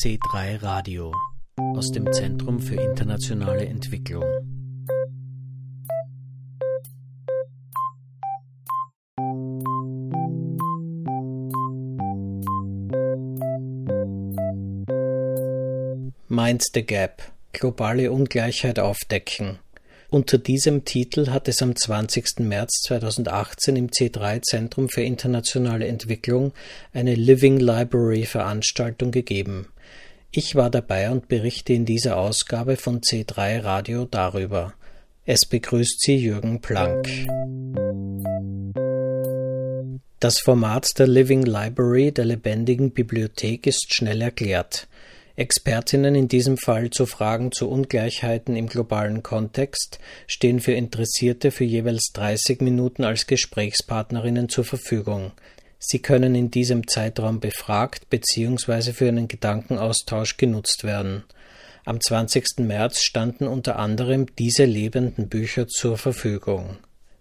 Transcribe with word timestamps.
C3 0.00 0.62
Radio 0.62 1.14
aus 1.58 1.92
dem 1.92 2.10
Zentrum 2.12 2.60
für 2.60 2.76
internationale 2.76 3.66
Entwicklung. 3.66 4.24
Mind 16.28 16.64
the 16.72 16.86
Gap 16.86 17.22
globale 17.52 18.10
Ungleichheit 18.10 18.78
aufdecken 18.78 19.58
unter 20.12 20.36
diesem 20.36 20.84
Titel 20.84 21.30
hat 21.30 21.48
es 21.48 21.62
am 21.62 21.74
20. 21.74 22.40
März 22.40 22.82
2018 22.82 23.76
im 23.76 23.88
C3 23.88 24.42
Zentrum 24.42 24.90
für 24.90 25.00
internationale 25.00 25.86
Entwicklung 25.86 26.52
eine 26.92 27.14
Living 27.14 27.58
Library 27.58 28.26
Veranstaltung 28.26 29.10
gegeben. 29.10 29.68
Ich 30.34 30.54
war 30.54 30.70
dabei 30.70 31.10
und 31.10 31.28
berichte 31.28 31.74
in 31.74 31.84
dieser 31.84 32.16
Ausgabe 32.16 32.76
von 32.76 33.02
C3 33.02 33.62
Radio 33.62 34.06
darüber. 34.06 34.72
Es 35.26 35.44
begrüßt 35.44 36.00
Sie 36.00 36.16
Jürgen 36.16 36.62
Planck. 36.62 37.06
Das 40.20 40.38
Format 40.38 40.98
der 40.98 41.06
Living 41.06 41.42
Library 41.42 42.12
der 42.12 42.24
lebendigen 42.24 42.92
Bibliothek 42.92 43.66
ist 43.66 43.92
schnell 43.92 44.22
erklärt. 44.22 44.88
Expertinnen 45.36 46.14
in 46.14 46.28
diesem 46.28 46.56
Fall 46.56 46.88
zu 46.88 47.04
Fragen 47.04 47.52
zu 47.52 47.68
Ungleichheiten 47.68 48.56
im 48.56 48.68
globalen 48.68 49.22
Kontext 49.22 49.98
stehen 50.26 50.60
für 50.60 50.72
Interessierte 50.72 51.50
für 51.50 51.64
jeweils 51.64 52.10
30 52.14 52.62
Minuten 52.62 53.04
als 53.04 53.26
Gesprächspartnerinnen 53.26 54.48
zur 54.48 54.64
Verfügung. 54.64 55.32
Sie 55.84 55.98
können 55.98 56.36
in 56.36 56.52
diesem 56.52 56.86
Zeitraum 56.86 57.40
befragt 57.40 58.08
bzw. 58.08 58.92
für 58.92 59.08
einen 59.08 59.26
Gedankenaustausch 59.26 60.36
genutzt 60.36 60.84
werden. 60.84 61.24
Am 61.84 62.00
20. 62.00 62.60
März 62.60 63.00
standen 63.00 63.48
unter 63.48 63.80
anderem 63.80 64.26
diese 64.38 64.64
lebenden 64.64 65.28
Bücher 65.28 65.66
zur 65.66 65.98
Verfügung. 65.98 66.76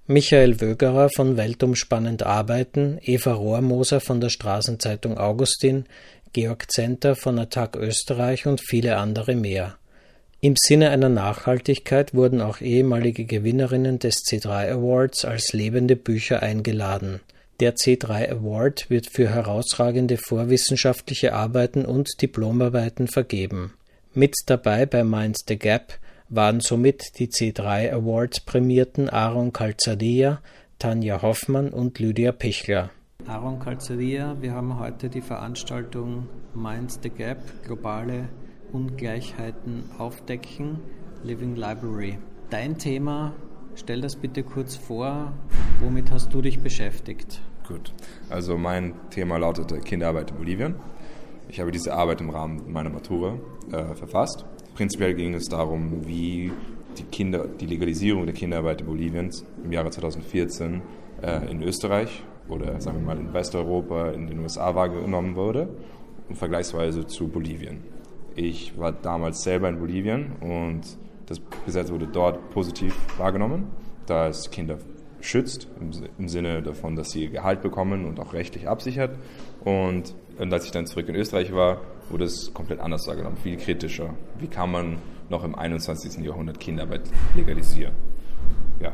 Michael 0.06 0.62
Wögerer 0.62 1.09
von 1.09 1.38
Weltumspannend 1.38 2.22
Arbeiten, 2.22 3.00
Eva 3.02 3.34
Rohrmoser 3.34 4.00
von 4.00 4.22
der 4.22 4.30
Straßenzeitung 4.30 5.18
Augustin, 5.18 5.86
Georg 6.31 6.72
Zenter 6.72 7.16
von 7.16 7.40
Attac 7.40 7.75
Österreich 7.75 8.46
und 8.46 8.62
viele 8.62 8.98
andere 8.98 9.34
mehr. 9.34 9.75
Im 10.40 10.53
Sinne 10.56 10.92
einer 10.92 11.09
Nachhaltigkeit 11.09 12.14
wurden 12.14 12.42
auch 12.42 12.62
ehemalige 12.62 13.25
Gewinnerinnen 13.25 13.98
des 13.98 14.18
C3 14.18 14.72
Awards 14.72 15.25
als 15.25 15.52
lebende 15.52 15.96
Bücher 15.96 16.44
eingeladen. 16.44 17.22
Der 17.62 17.76
C3 17.76 18.31
Award 18.31 18.90
wird 18.90 19.06
für 19.12 19.30
herausragende 19.30 20.17
vorwissenschaftliche 20.17 21.36
Arbeiten 21.36 21.86
und 21.86 22.20
Diplomarbeiten 22.20 23.08
vergeben. 23.08 23.76
Mit 24.16 24.34
dabei 24.48 24.88
bei 24.88 25.03
Mind 25.03 25.38
the 25.48 25.59
Gap 25.59 26.00
waren 26.28 26.59
somit 26.59 27.20
die 27.20 27.28
C3 27.28 27.92
Awards 27.92 28.40
prämierten 28.40 29.09
Aaron 29.09 29.53
Calzadilla, 29.53 30.42
Tanja 30.80 31.22
Hoffmann 31.22 31.70
und 31.70 32.00
Lydia 32.00 32.31
Pichler. 32.31 32.90
Aaron 33.28 33.59
Calzeria, 33.59 34.38
wir 34.42 34.53
haben 34.53 34.80
heute 34.80 35.09
die 35.09 35.22
Veranstaltung 35.22 36.28
Mind 36.56 36.92
the 37.03 37.12
Gap, 37.12 37.38
globale 37.64 38.28
Ungleichheiten 38.72 39.84
aufdecken, 40.00 40.80
Living 41.23 41.56
Library. 41.56 42.18
Dein 42.50 42.80
Thema, 42.80 43.36
stell 43.75 44.02
das 44.02 44.16
bitte 44.16 44.42
kurz 44.42 44.75
vor, 44.75 45.31
womit 45.80 46.09
hast 46.09 46.34
du 46.34 46.42
dich 46.42 46.59
beschäftigt? 46.62 47.40
Gut, 47.67 47.94
also 48.30 48.58
mein 48.58 48.94
Thema 49.12 49.38
lautete 49.38 49.80
Kinderarbeit 49.80 50.31
in 50.31 50.38
Bolivien. 50.38 50.76
Ich 51.48 51.59
habe 51.59 51.72
diese 51.72 51.94
Arbeit 51.94 52.22
im 52.22 52.30
Rahmen 52.30 52.72
meiner 52.72 52.90
Matura 52.90 53.38
äh, 53.72 53.94
verfasst. 53.95 54.46
Prinzipiell 54.75 55.13
ging 55.13 55.34
es 55.34 55.46
darum, 55.46 56.08
wie 56.08 56.52
die, 56.97 57.03
Kinder, 57.03 57.46
die 57.47 57.66
Legalisierung 57.66 58.25
der 58.25 58.34
Kinderarbeit 58.34 58.81
in 58.81 58.88
Bolivien 58.88 59.30
im 59.63 59.72
Jahre 59.72 59.90
2014 59.90 60.81
äh, 61.22 61.52
in 61.52 61.62
Österreich 61.62 62.24
oder 62.50 62.80
sagen 62.81 63.00
wir 63.00 63.06
mal 63.06 63.18
in 63.18 63.34
Westeuropa, 63.34 64.09
in 64.12 64.28
den 64.28 64.40
USA 64.40 64.74
wahrgenommen 64.75 65.36
wurde, 65.36 65.69
und 66.30 66.36
vergleichsweise 66.36 67.06
zu 67.06 67.28
Bolivien. 67.28 67.84
Ich 68.36 68.78
war 68.78 68.91
damals 68.91 69.44
selber 69.44 69.69
in 69.69 69.80
Bolivien 69.80 70.31
und 70.41 70.81
das 71.25 71.41
Gesetz 71.66 71.91
wurde 71.91 72.07
dort 72.07 72.50
positiv 72.52 72.96
wahrgenommen, 73.18 73.68
da 74.06 74.28
es 74.28 74.50
Kinder 74.50 74.78
schützt, 75.22 75.68
im, 76.18 76.28
Sinne 76.28 76.62
davon, 76.62 76.96
dass 76.96 77.12
sie 77.12 77.30
Gehalt 77.30 77.62
bekommen 77.62 78.06
und 78.06 78.20
auch 78.20 78.34
rechtlich 78.34 78.68
absichert. 78.68 79.18
Und, 79.64 80.14
und 80.38 80.54
als 80.54 80.66
ich 80.66 80.72
dann 80.72 80.86
zurück 80.86 81.08
in 81.09 81.16
Österreich 81.16 81.54
war, 81.54 81.82
wurde 82.09 82.26
es 82.26 82.54
komplett 82.54 82.80
anders 82.80 83.08
wahrgenommen, 83.08 83.38
viel 83.38 83.58
kritischer. 83.58 84.14
Wie 84.40 84.48
kann 84.48 84.72
man 84.72 84.98
noch 85.30 85.44
im 85.44 85.56
21. 85.56 86.24
Jahrhundert 86.24 86.60
Kinderarbeit 86.60 87.04
legalisieren? 87.36 87.94
Ja, 88.81 88.92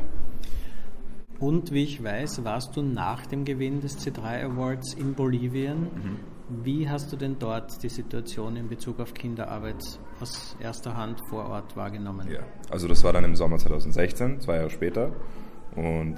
und 1.40 1.70
wie 1.72 1.84
ich 1.84 2.02
weiß, 2.02 2.42
warst 2.44 2.76
du 2.76 2.82
nach 2.82 3.26
dem 3.26 3.44
Gewinn 3.44 3.80
des 3.80 3.98
C3 3.98 4.44
Awards 4.44 4.94
in 4.94 5.14
Bolivien. 5.14 5.82
Mhm. 5.82 6.18
Wie 6.64 6.88
hast 6.88 7.12
du 7.12 7.16
denn 7.16 7.36
dort 7.38 7.82
die 7.82 7.88
Situation 7.88 8.56
in 8.56 8.68
Bezug 8.68 8.98
auf 8.98 9.14
Kinderarbeit 9.14 10.00
aus 10.20 10.56
erster 10.58 10.96
Hand 10.96 11.20
vor 11.28 11.44
Ort 11.44 11.76
wahrgenommen? 11.76 12.28
Ja, 12.28 12.40
also 12.70 12.88
das 12.88 13.04
war 13.04 13.12
dann 13.12 13.24
im 13.24 13.36
Sommer 13.36 13.58
2016, 13.58 14.40
zwei 14.40 14.56
Jahre 14.56 14.70
später. 14.70 15.12
Und 15.78 16.16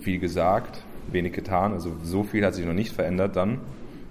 viel 0.00 0.18
gesagt, 0.18 0.84
wenig 1.10 1.32
getan. 1.32 1.72
Also 1.72 1.92
so 2.02 2.22
viel 2.22 2.44
hat 2.44 2.54
sich 2.54 2.64
noch 2.64 2.74
nicht 2.74 2.92
verändert 2.92 3.36
dann. 3.36 3.58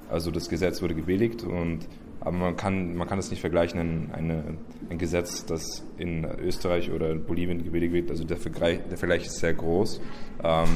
Also 0.10 0.32
das 0.32 0.50
Gesetz 0.50 0.82
wurde 0.82 0.96
gebilligt 0.96 1.44
und 1.44 1.88
aber 2.22 2.36
man 2.36 2.58
kann, 2.58 2.98
man 2.98 3.08
kann 3.08 3.18
es 3.18 3.32
nicht 3.32 3.40
vergleichen 3.40 3.80
an 3.80 4.09
eine, 4.12 4.44
ein 4.90 4.98
Gesetz, 4.98 5.46
das 5.46 5.86
in 5.98 6.26
Österreich 6.26 6.92
oder 6.92 7.16
Bolivien 7.16 7.64
gebilligt 7.64 7.94
wird. 7.94 8.09
Also 8.09 8.26
der 8.26 8.36
Vergleich, 8.36 8.80
der 8.90 8.98
Vergleich 8.98 9.26
ist 9.26 9.40
sehr 9.40 9.54
groß. 9.54 10.02
Ähm, 10.44 10.68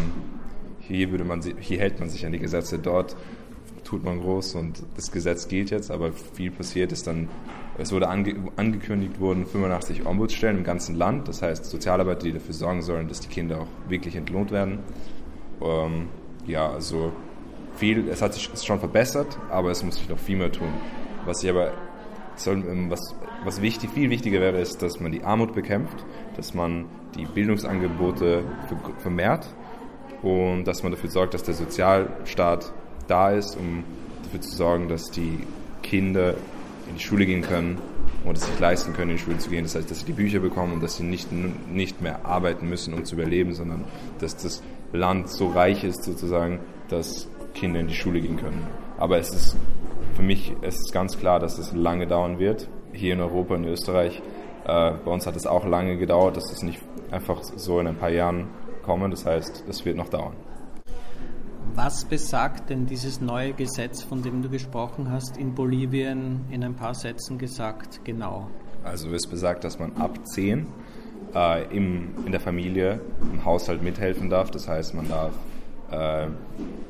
hier, 0.80 1.12
würde 1.12 1.26
man, 1.26 1.42
hier 1.60 1.80
hält 1.80 2.00
man 2.00 2.10
sich 2.10 2.26
an 2.26 2.32
die 2.32 2.40
Gesetze, 2.40 2.80
dort 2.80 3.18
tut 3.84 4.06
man 4.06 4.22
groß 4.22 4.56
und 4.56 4.84
das 4.96 5.12
Gesetz 5.12 5.50
gilt 5.50 5.70
jetzt, 5.70 5.92
aber 5.92 6.14
viel 6.14 6.52
passiert 6.52 6.94
ist 6.94 7.08
dann, 7.08 7.28
es 7.78 7.92
wurde 7.92 8.08
ange, 8.08 8.36
angekündigt 8.56 9.20
wurden 9.20 9.46
85 9.46 10.06
Ombudsstellen 10.06 10.60
im 10.60 10.64
ganzen 10.64 10.96
Land, 10.96 11.28
das 11.28 11.42
heißt 11.42 11.66
Sozialarbeiter, 11.66 12.24
die 12.24 12.34
dafür 12.34 12.54
sorgen 12.54 12.82
sollen, 12.82 13.08
dass 13.08 13.20
die 13.20 13.30
Kinder 13.30 13.62
auch 13.62 13.90
wirklich 13.90 14.16
entlohnt 14.16 14.52
werden. 14.52 14.80
Ähm, 15.62 16.08
ja, 16.46 16.70
also 16.70 17.12
viel, 17.76 18.08
es 18.10 18.22
hat 18.22 18.34
sich 18.34 18.50
schon 18.64 18.80
verbessert, 18.80 19.40
aber 19.50 19.72
es 19.72 19.84
muss 19.84 19.96
sich 19.96 20.08
noch 20.08 20.20
viel 20.20 20.38
mehr 20.38 20.52
tun. 20.52 20.70
Was 21.26 21.44
ich 21.44 21.50
aber 21.50 21.74
ähm, 22.46 22.90
was, 22.90 23.16
was 23.44 23.62
wichtig, 23.62 23.90
viel 23.92 24.10
wichtiger 24.10 24.40
wäre, 24.40 24.60
ist, 24.60 24.82
dass 24.82 25.00
man 25.00 25.12
die 25.12 25.24
Armut 25.24 25.54
bekämpft, 25.54 26.06
dass 26.36 26.54
man 26.54 26.86
die 27.16 27.26
Bildungsangebote 27.26 28.44
vermehrt 29.00 29.48
und 30.22 30.66
dass 30.66 30.84
man 30.84 30.92
dafür 30.92 31.10
sorgt, 31.10 31.34
dass 31.34 31.44
der 31.44 31.54
Sozialstaat 31.54 32.74
da 33.08 33.32
ist, 33.32 33.58
um 33.58 33.84
dafür 34.24 34.42
zu 34.42 34.56
sorgen, 34.56 34.88
dass 34.88 35.12
die 35.12 35.40
Kinder 35.82 36.36
in 36.94 37.00
die 37.00 37.04
Schule 37.04 37.26
gehen 37.26 37.42
können 37.42 37.80
und 38.24 38.38
es 38.38 38.46
sich 38.46 38.60
leisten 38.60 38.94
können, 38.94 39.12
in 39.12 39.18
die 39.18 39.24
Schule 39.24 39.38
zu 39.38 39.50
gehen. 39.50 39.64
Das 39.64 39.76
heißt, 39.76 39.90
dass 39.90 40.00
sie 40.00 40.06
die 40.06 40.14
Bücher 40.14 40.40
bekommen 40.40 40.74
und 40.74 40.84
dass 40.84 40.98
sie 40.98 41.04
nicht, 41.04 41.30
nicht 41.32 42.02
mehr 42.02 42.26
arbeiten 42.26 42.70
müssen, 42.70 42.94
um 42.94 43.04
zu 43.04 43.16
überleben, 43.16 43.54
sondern 43.54 43.86
dass 44.20 44.38
das 44.38 44.64
Land 44.92 45.30
so 45.30 45.48
reich 45.50 45.84
ist, 45.84 46.04
sozusagen, 46.04 46.60
dass 46.90 47.28
Kinder 47.54 47.80
in 47.80 47.88
die 47.88 47.96
Schule 47.96 48.22
gehen 48.22 48.38
können. 48.38 48.66
Aber 48.98 49.18
es 49.18 49.34
ist 49.34 49.58
für 50.14 50.22
mich 50.22 50.52
ist 50.62 50.80
es 50.86 50.92
ganz 50.92 51.18
klar, 51.18 51.40
dass 51.40 51.58
es 51.58 51.74
lange 51.74 52.06
dauern 52.06 52.38
wird. 52.38 52.70
Hier 52.94 53.14
in 53.14 53.22
Europa, 53.22 53.56
in 53.56 53.66
Österreich, 53.66 54.22
äh, 54.66 54.92
bei 54.92 55.12
uns 55.12 55.26
hat 55.26 55.36
es 55.36 55.48
auch 55.48 55.66
lange 55.66 55.98
gedauert, 55.98 56.38
dass 56.38 56.52
es 56.52 56.62
nicht 56.62 56.80
einfach 57.10 57.42
so 57.44 57.80
in 57.80 57.88
ein 57.88 57.96
paar 57.96 58.12
Jahren 58.12 58.48
kommen. 58.84 59.10
Das 59.10 59.26
heißt, 59.26 59.64
es 59.68 59.86
wird 59.86 59.98
noch 59.98 60.10
dauern. 60.10 60.34
Was 61.76 62.06
besagt 62.06 62.70
denn 62.70 62.86
dieses 62.86 63.20
neue 63.20 63.54
Gesetz, 63.54 64.04
von 64.04 64.22
dem 64.22 64.44
du 64.44 64.50
gesprochen 64.50 65.10
hast, 65.12 65.38
in 65.38 65.56
Bolivien 65.56 66.42
in 66.52 66.64
ein 66.64 66.76
paar 66.76 66.94
Sätzen 66.94 67.40
gesagt, 67.40 68.02
genau? 68.04 68.48
Also 68.84 69.10
es 69.10 69.26
besagt, 69.26 69.64
dass 69.64 69.80
man 69.80 69.98
ab 69.98 70.20
10 70.28 70.68
äh, 71.34 71.76
im, 71.76 72.10
in 72.28 72.32
der 72.32 72.42
Familie 72.42 73.00
im 73.22 73.44
Haushalt 73.44 73.82
mithelfen 73.82 74.30
darf. 74.30 74.52
Das 74.52 74.68
heißt, 74.68 74.94
man 74.94 75.10
darf 75.10 75.32
äh, 75.90 76.28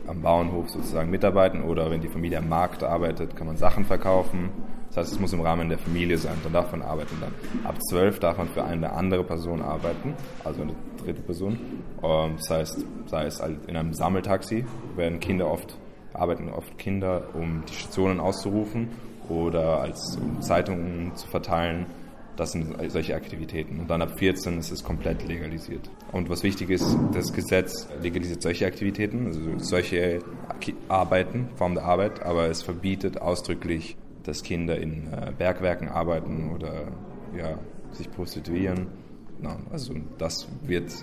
am 0.05 0.21
Bauernhof 0.21 0.69
sozusagen 0.69 1.09
mitarbeiten 1.09 1.63
oder 1.63 1.89
wenn 1.89 2.01
die 2.01 2.09
Familie 2.09 2.39
am 2.39 2.49
Markt 2.49 2.83
arbeitet, 2.83 3.37
kann 3.37 3.47
man 3.47 3.55
Sachen 3.55 3.85
verkaufen. 3.85 4.49
Das 4.93 5.05
heißt, 5.05 5.13
es 5.13 5.19
muss 5.19 5.33
im 5.33 5.41
Rahmen 5.41 5.69
der 5.69 5.79
Familie 5.79 6.19
sein, 6.19 6.35
dann 6.43 6.53
darf 6.53 6.71
man 6.71 6.83
arbeiten. 6.83 7.17
Dann 7.19 7.33
ab 7.63 7.81
zwölf 7.89 8.19
darf 8.19 8.37
man 8.37 8.47
für 8.47 8.63
eine 8.63 8.93
andere 8.93 9.23
Person 9.23 9.61
arbeiten, 9.63 10.13
also 10.43 10.61
eine 10.61 10.75
dritte 11.03 11.21
Person. 11.21 11.57
Ähm, 12.03 12.35
das 12.37 12.49
heißt, 12.49 12.85
sei 13.07 13.25
es 13.25 13.41
halt 13.41 13.65
in 13.65 13.75
einem 13.75 13.93
Sammeltaxi, 13.93 14.65
werden 14.95 15.19
Kinder 15.19 15.49
oft, 15.49 15.75
arbeiten 16.13 16.49
oft 16.49 16.77
Kinder, 16.77 17.23
um 17.33 17.63
die 17.67 17.73
Stationen 17.73 18.19
auszurufen 18.19 18.89
oder 19.29 19.81
als 19.81 20.17
um 20.17 20.41
Zeitungen 20.41 21.15
zu 21.15 21.27
verteilen 21.27 21.87
das 22.35 22.51
sind 22.51 22.75
solche 22.89 23.15
Aktivitäten. 23.15 23.79
Und 23.79 23.89
dann 23.89 24.01
ab 24.01 24.17
14 24.17 24.57
ist 24.57 24.71
es 24.71 24.83
komplett 24.83 25.27
legalisiert. 25.27 25.89
Und 26.11 26.29
was 26.29 26.43
wichtig 26.43 26.69
ist, 26.69 26.97
das 27.13 27.31
Gesetz 27.31 27.87
legalisiert 28.01 28.41
solche 28.41 28.65
Aktivitäten, 28.65 29.27
also 29.27 29.39
solche 29.57 30.19
Arbeiten, 30.87 31.49
Form 31.55 31.75
der 31.75 31.83
Arbeit, 31.83 32.23
aber 32.23 32.47
es 32.47 32.63
verbietet 32.63 33.21
ausdrücklich 33.21 33.97
dass 34.23 34.43
Kinder 34.43 34.77
in 34.77 35.11
äh, 35.11 35.31
Bergwerken 35.37 35.89
arbeiten 35.89 36.51
oder 36.53 36.87
ja, 37.37 37.59
sich 37.91 38.09
prostituieren. 38.11 38.87
Na, 39.41 39.57
also 39.71 39.93
das 40.17 40.47
wird 40.63 40.93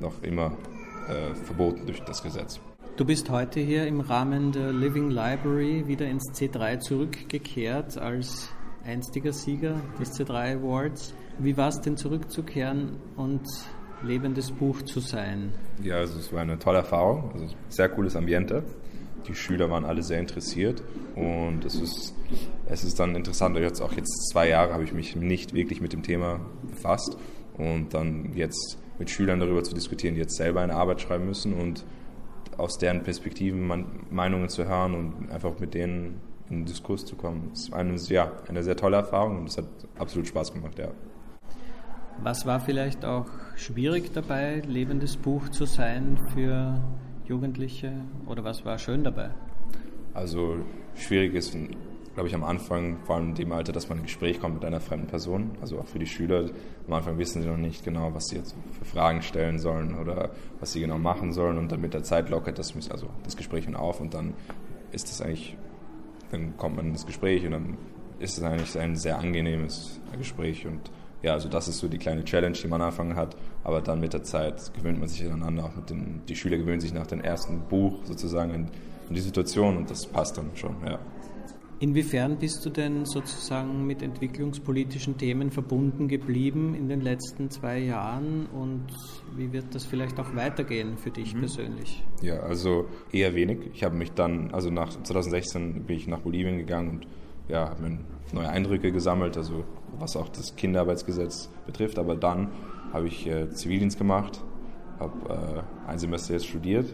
noch 0.00 0.22
immer 0.22 0.56
äh, 1.08 1.34
verboten 1.34 1.86
durch 1.86 2.00
das 2.00 2.22
Gesetz. 2.22 2.60
Du 2.96 3.04
bist 3.04 3.28
heute 3.30 3.60
hier 3.60 3.86
im 3.86 4.00
Rahmen 4.00 4.52
der 4.52 4.72
Living 4.72 5.10
Library 5.10 5.88
wieder 5.88 6.06
ins 6.06 6.30
C3 6.32 6.78
zurückgekehrt 6.78 7.98
als 7.98 8.50
einstiger 8.84 9.32
Sieger 9.32 9.80
des 9.98 10.12
C3 10.12 10.58
Awards. 10.58 11.14
Wie 11.38 11.56
war 11.56 11.68
es 11.68 11.80
denn 11.80 11.96
zurückzukehren 11.96 12.96
und 13.16 13.42
lebendes 14.04 14.52
Buch 14.52 14.82
zu 14.82 15.00
sein? 15.00 15.52
Ja, 15.82 15.96
also 15.96 16.18
es 16.18 16.32
war 16.32 16.42
eine 16.42 16.58
tolle 16.58 16.78
Erfahrung, 16.78 17.32
also 17.32 17.46
sehr 17.68 17.88
cooles 17.88 18.14
Ambiente. 18.14 18.62
Die 19.26 19.34
Schüler 19.34 19.70
waren 19.70 19.84
alle 19.84 20.02
sehr 20.02 20.20
interessiert 20.20 20.82
und 21.14 21.64
es 21.64 21.76
ist, 21.76 22.14
es 22.66 22.84
ist 22.84 23.00
dann 23.00 23.14
interessant, 23.14 23.56
jetzt 23.56 23.80
auch 23.80 23.92
jetzt 23.92 24.30
zwei 24.30 24.48
Jahre 24.48 24.72
habe 24.72 24.84
ich 24.84 24.92
mich 24.92 25.16
nicht 25.16 25.54
wirklich 25.54 25.80
mit 25.80 25.92
dem 25.92 26.02
Thema 26.02 26.40
befasst 26.68 27.16
und 27.56 27.94
dann 27.94 28.32
jetzt 28.34 28.78
mit 28.98 29.10
Schülern 29.10 29.40
darüber 29.40 29.62
zu 29.64 29.74
diskutieren, 29.74 30.14
die 30.14 30.20
jetzt 30.20 30.36
selber 30.36 30.60
eine 30.60 30.74
Arbeit 30.74 31.00
schreiben 31.00 31.26
müssen 31.26 31.54
und 31.54 31.84
aus 32.56 32.78
deren 32.78 33.02
Perspektiven 33.02 33.86
Meinungen 34.10 34.48
zu 34.48 34.66
hören 34.66 34.94
und 34.94 35.30
einfach 35.30 35.58
mit 35.58 35.74
denen 35.74 36.20
in 36.50 36.60
den 36.60 36.64
Diskurs 36.66 37.04
zu 37.04 37.16
kommen. 37.16 37.48
Das 37.50 37.60
ist 37.60 37.72
eine, 37.72 37.96
ja, 37.96 38.32
eine 38.48 38.62
sehr 38.62 38.76
tolle 38.76 38.96
Erfahrung 38.96 39.38
und 39.38 39.48
es 39.48 39.56
hat 39.56 39.66
absolut 39.98 40.28
Spaß 40.28 40.52
gemacht, 40.52 40.78
ja. 40.78 40.88
Was 42.22 42.46
war 42.46 42.60
vielleicht 42.60 43.04
auch 43.04 43.26
schwierig 43.56 44.12
dabei, 44.12 44.62
lebendes 44.66 45.16
Buch 45.16 45.48
zu 45.48 45.64
sein 45.64 46.16
für 46.32 46.80
Jugendliche 47.26 47.92
oder 48.26 48.44
was 48.44 48.64
war 48.64 48.78
schön 48.78 49.04
dabei? 49.04 49.30
Also 50.12 50.56
schwierig 50.94 51.34
ist, 51.34 51.56
glaube 52.14 52.28
ich, 52.28 52.34
am 52.34 52.44
Anfang, 52.44 52.98
vor 53.04 53.16
allem 53.16 53.30
in 53.30 53.34
dem 53.34 53.52
Alter, 53.52 53.72
dass 53.72 53.88
man 53.88 53.98
in 53.98 54.04
Gespräch 54.04 54.40
kommt 54.40 54.54
mit 54.54 54.64
einer 54.64 54.80
fremden 54.80 55.06
Person. 55.06 55.52
Also 55.60 55.78
auch 55.78 55.86
für 55.86 55.98
die 55.98 56.06
Schüler. 56.06 56.50
Am 56.86 56.92
Anfang 56.92 57.18
wissen 57.18 57.42
sie 57.42 57.48
noch 57.48 57.56
nicht 57.56 57.84
genau, 57.84 58.14
was 58.14 58.28
sie 58.28 58.36
jetzt 58.36 58.54
für 58.72 58.84
Fragen 58.84 59.22
stellen 59.22 59.58
sollen 59.58 59.98
oder 59.98 60.30
was 60.60 60.72
sie 60.72 60.80
genau 60.80 60.98
machen 60.98 61.32
sollen. 61.32 61.58
Und 61.58 61.72
dann 61.72 61.80
mit 61.80 61.94
der 61.94 62.02
Zeit 62.02 62.28
lockert 62.30 62.58
das, 62.58 62.74
also 62.90 63.08
das 63.24 63.36
Gespräch 63.36 63.74
auf 63.74 64.00
und 64.00 64.14
dann 64.14 64.34
ist 64.92 65.10
es 65.10 65.20
eigentlich, 65.20 65.56
dann 66.30 66.56
kommt 66.56 66.76
man 66.76 66.86
ins 66.86 67.06
Gespräch 67.06 67.44
und 67.44 67.52
dann 67.52 67.78
ist 68.20 68.38
es 68.38 68.44
eigentlich 68.44 68.78
ein 68.78 68.96
sehr 68.96 69.18
angenehmes 69.18 70.00
Gespräch 70.16 70.66
und 70.66 70.90
ja, 71.24 71.32
also 71.32 71.48
das 71.48 71.68
ist 71.68 71.78
so 71.78 71.88
die 71.88 71.96
kleine 71.96 72.22
Challenge, 72.22 72.54
die 72.54 72.68
man 72.68 72.82
am 72.82 72.88
Anfang 72.88 73.16
hat. 73.16 73.34
Aber 73.64 73.80
dann 73.80 73.98
mit 73.98 74.12
der 74.12 74.22
Zeit 74.22 74.72
gewöhnt 74.74 75.00
man 75.00 75.08
sich 75.08 75.24
aneinander. 75.24 75.64
Auch 75.64 75.74
mit 75.74 75.88
den, 75.88 76.20
die 76.28 76.36
Schüler 76.36 76.58
gewöhnen 76.58 76.80
sich 76.80 76.92
nach 76.92 77.06
dem 77.06 77.20
ersten 77.20 77.60
Buch 77.62 78.04
sozusagen 78.04 78.52
in, 78.52 78.68
in 79.08 79.14
die 79.14 79.22
Situation 79.22 79.78
und 79.78 79.90
das 79.90 80.06
passt 80.06 80.36
dann 80.36 80.50
schon, 80.54 80.76
ja. 80.86 80.98
Inwiefern 81.80 82.36
bist 82.36 82.64
du 82.64 82.70
denn 82.70 83.04
sozusagen 83.04 83.86
mit 83.86 84.02
entwicklungspolitischen 84.02 85.18
Themen 85.18 85.50
verbunden 85.50 86.08
geblieben 86.08 86.74
in 86.74 86.88
den 86.88 87.00
letzten 87.00 87.50
zwei 87.50 87.78
Jahren 87.78 88.46
und 88.46 88.86
wie 89.36 89.52
wird 89.52 89.74
das 89.74 89.84
vielleicht 89.84 90.20
auch 90.20 90.34
weitergehen 90.36 90.98
für 90.98 91.10
dich 91.10 91.34
mhm. 91.34 91.40
persönlich? 91.40 92.04
Ja, 92.22 92.40
also 92.40 92.86
eher 93.12 93.34
wenig. 93.34 93.70
Ich 93.72 93.82
habe 93.82 93.96
mich 93.96 94.12
dann, 94.12 94.50
also 94.52 94.70
nach 94.70 94.90
2016 94.90 95.84
bin 95.84 95.96
ich 95.96 96.06
nach 96.06 96.20
Bolivien 96.20 96.58
gegangen 96.58 96.90
und 96.90 97.06
ja, 97.48 97.70
habe 97.70 97.82
mir 97.82 97.98
neue 98.32 98.48
Eindrücke 98.48 98.92
gesammelt, 98.92 99.36
also 99.36 99.64
was 99.98 100.16
auch 100.16 100.28
das 100.28 100.56
Kinderarbeitsgesetz 100.56 101.50
betrifft. 101.66 101.98
Aber 101.98 102.16
dann 102.16 102.48
habe 102.92 103.06
ich 103.06 103.26
äh, 103.26 103.50
Zivildienst 103.50 103.98
gemacht, 103.98 104.42
habe 104.98 105.64
äh, 105.86 105.90
ein 105.90 105.98
Semester 105.98 106.34
jetzt 106.34 106.46
studiert 106.46 106.86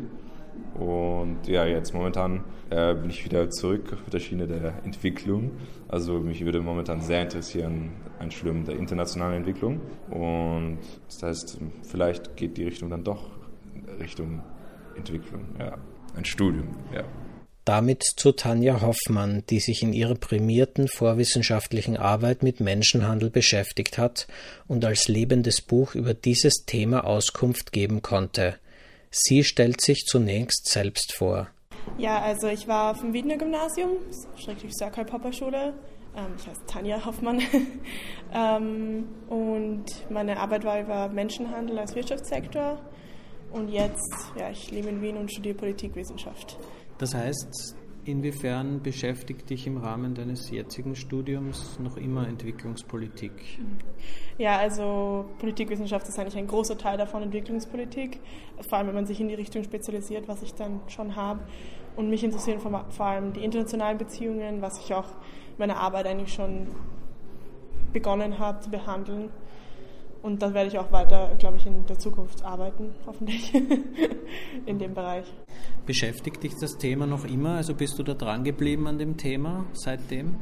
und 0.74 1.46
ja, 1.46 1.66
jetzt 1.66 1.92
momentan 1.94 2.44
äh, 2.70 2.94
bin 2.94 3.10
ich 3.10 3.24
wieder 3.24 3.50
zurück 3.50 3.92
auf 3.92 4.10
der 4.10 4.20
Schiene 4.20 4.46
der 4.46 4.84
Entwicklung. 4.84 5.52
Also 5.88 6.18
mich 6.20 6.44
würde 6.44 6.60
momentan 6.60 7.00
sehr 7.00 7.22
interessieren 7.22 7.90
ein 8.18 8.30
Studium 8.30 8.64
der 8.64 8.76
internationalen 8.76 9.38
Entwicklung. 9.38 9.80
Und 10.10 10.78
das 11.06 11.22
heißt, 11.22 11.58
vielleicht 11.82 12.36
geht 12.36 12.56
die 12.56 12.64
Richtung 12.64 12.90
dann 12.90 13.04
doch 13.04 13.30
Richtung 13.98 14.42
Entwicklung, 14.96 15.42
ja. 15.58 15.76
Ein 16.16 16.24
Studium, 16.24 16.68
ja. 16.92 17.04
Damit 17.64 18.02
zu 18.02 18.32
Tanja 18.32 18.80
Hoffmann, 18.80 19.44
die 19.50 19.60
sich 19.60 19.82
in 19.82 19.92
ihrer 19.92 20.14
prämierten 20.14 20.88
vorwissenschaftlichen 20.88 21.96
Arbeit 21.96 22.42
mit 22.42 22.60
Menschenhandel 22.60 23.30
beschäftigt 23.30 23.98
hat 23.98 24.26
und 24.66 24.84
als 24.84 25.08
lebendes 25.08 25.60
Buch 25.60 25.94
über 25.94 26.14
dieses 26.14 26.64
Thema 26.64 27.04
Auskunft 27.04 27.72
geben 27.72 28.02
konnte. 28.02 28.56
Sie 29.10 29.44
stellt 29.44 29.80
sich 29.80 30.04
zunächst 30.06 30.68
selbst 30.68 31.12
vor. 31.12 31.48
Ja, 31.98 32.20
also 32.22 32.46
ich 32.48 32.66
war 32.68 32.94
vom 32.94 33.12
Wiedner 33.12 33.36
Gymnasium, 33.36 33.98
schrägstrich 34.36 34.74
Circle 34.74 35.04
Popper 35.04 35.32
Schule. 35.32 35.74
Ähm, 36.16 36.34
ich 36.38 36.46
heiße 36.46 36.62
Tanja 36.66 37.04
Hoffmann. 37.04 37.42
ähm, 38.32 39.08
und 39.28 39.84
meine 40.10 40.38
Arbeit 40.38 40.64
war 40.64 40.80
über 40.80 41.08
Menschenhandel 41.08 41.78
als 41.78 41.94
Wirtschaftssektor. 41.94 42.80
Und 43.52 43.68
jetzt, 43.68 44.14
ja, 44.38 44.50
ich 44.50 44.70
lebe 44.70 44.88
in 44.88 45.02
Wien 45.02 45.16
und 45.16 45.30
studiere 45.30 45.56
Politikwissenschaft. 45.56 46.56
Das 47.00 47.14
heißt, 47.14 47.74
Inwiefern 48.06 48.82
beschäftigt 48.82 49.50
dich 49.50 49.66
im 49.66 49.76
Rahmen 49.76 50.14
deines 50.14 50.50
jetzigen 50.50 50.96
Studiums 50.96 51.78
noch 51.78 51.98
immer 51.98 52.26
Entwicklungspolitik? 52.26 53.60
Ja, 54.38 54.56
also 54.56 55.26
Politikwissenschaft 55.38 56.08
ist 56.08 56.18
eigentlich 56.18 56.38
ein 56.38 56.46
großer 56.46 56.78
Teil 56.78 56.96
davon, 56.96 57.22
Entwicklungspolitik. 57.22 58.18
Vor 58.66 58.78
allem, 58.78 58.88
wenn 58.88 58.94
man 58.94 59.06
sich 59.06 59.20
in 59.20 59.28
die 59.28 59.34
Richtung 59.34 59.62
spezialisiert, 59.64 60.28
was 60.28 60.42
ich 60.42 60.54
dann 60.54 60.80
schon 60.88 61.14
habe. 61.14 61.40
Und 61.94 62.08
mich 62.08 62.24
interessieren 62.24 62.58
vor 62.58 63.04
allem 63.04 63.34
die 63.34 63.44
internationalen 63.44 63.98
Beziehungen, 63.98 64.62
was 64.62 64.78
ich 64.78 64.94
auch 64.94 65.08
in 65.08 65.58
meiner 65.58 65.76
Arbeit 65.76 66.06
eigentlich 66.06 66.32
schon 66.32 66.68
begonnen 67.92 68.38
habe 68.38 68.60
zu 68.60 68.70
behandeln. 68.70 69.28
Und 70.22 70.42
da 70.42 70.52
werde 70.52 70.68
ich 70.68 70.78
auch 70.78 70.92
weiter, 70.92 71.30
glaube 71.38 71.56
ich, 71.56 71.66
in 71.66 71.86
der 71.86 71.98
Zukunft 71.98 72.44
arbeiten, 72.44 72.94
hoffentlich, 73.06 73.54
in 74.66 74.78
dem 74.78 74.92
Bereich. 74.92 75.24
Beschäftigt 75.86 76.42
dich 76.42 76.52
das 76.60 76.76
Thema 76.76 77.06
noch 77.06 77.24
immer? 77.24 77.56
Also 77.56 77.74
bist 77.74 77.98
du 77.98 78.02
da 78.02 78.14
dran 78.14 78.44
geblieben 78.44 78.86
an 78.86 78.98
dem 78.98 79.16
Thema 79.16 79.64
seitdem? 79.72 80.36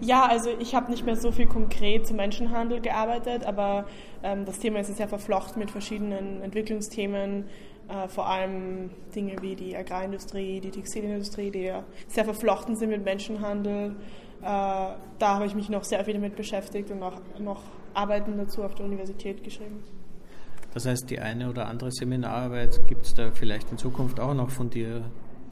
Ja, 0.00 0.26
also 0.26 0.50
ich 0.58 0.74
habe 0.74 0.90
nicht 0.90 1.06
mehr 1.06 1.16
so 1.16 1.30
viel 1.30 1.46
konkret 1.46 2.06
zum 2.06 2.16
Menschenhandel 2.16 2.80
gearbeitet, 2.80 3.46
aber 3.46 3.86
ähm, 4.22 4.44
das 4.44 4.58
Thema 4.58 4.80
ist 4.80 4.94
sehr 4.96 5.08
verflochten 5.08 5.60
mit 5.60 5.70
verschiedenen 5.70 6.42
Entwicklungsthemen, 6.42 7.44
äh, 7.88 8.08
vor 8.08 8.26
allem 8.26 8.90
Dinge 9.14 9.36
wie 9.40 9.54
die 9.54 9.76
Agrarindustrie, 9.76 10.60
die 10.60 10.70
Textilindustrie, 10.70 11.50
die 11.50 11.62
ja 11.62 11.84
sehr 12.08 12.24
verflochten 12.24 12.76
sind 12.76 12.90
mit 12.90 13.04
Menschenhandel. 13.04 13.94
Äh, 14.42 14.44
da 14.44 14.98
habe 15.20 15.46
ich 15.46 15.54
mich 15.54 15.68
noch 15.68 15.84
sehr 15.84 16.04
viel 16.04 16.14
damit 16.14 16.34
beschäftigt 16.34 16.90
und 16.90 17.02
auch 17.02 17.20
noch 17.38 17.62
Arbeiten 17.94 18.36
dazu 18.36 18.62
auf 18.62 18.74
der 18.74 18.86
Universität 18.86 19.42
geschrieben. 19.42 19.82
Das 20.72 20.86
heißt, 20.86 21.08
die 21.08 21.20
eine 21.20 21.48
oder 21.48 21.68
andere 21.68 21.92
Seminararbeit 21.92 22.86
gibt 22.88 23.06
es 23.06 23.14
da 23.14 23.30
vielleicht 23.30 23.70
in 23.70 23.78
Zukunft 23.78 24.18
auch 24.18 24.34
noch 24.34 24.50
von 24.50 24.70
dir 24.70 25.04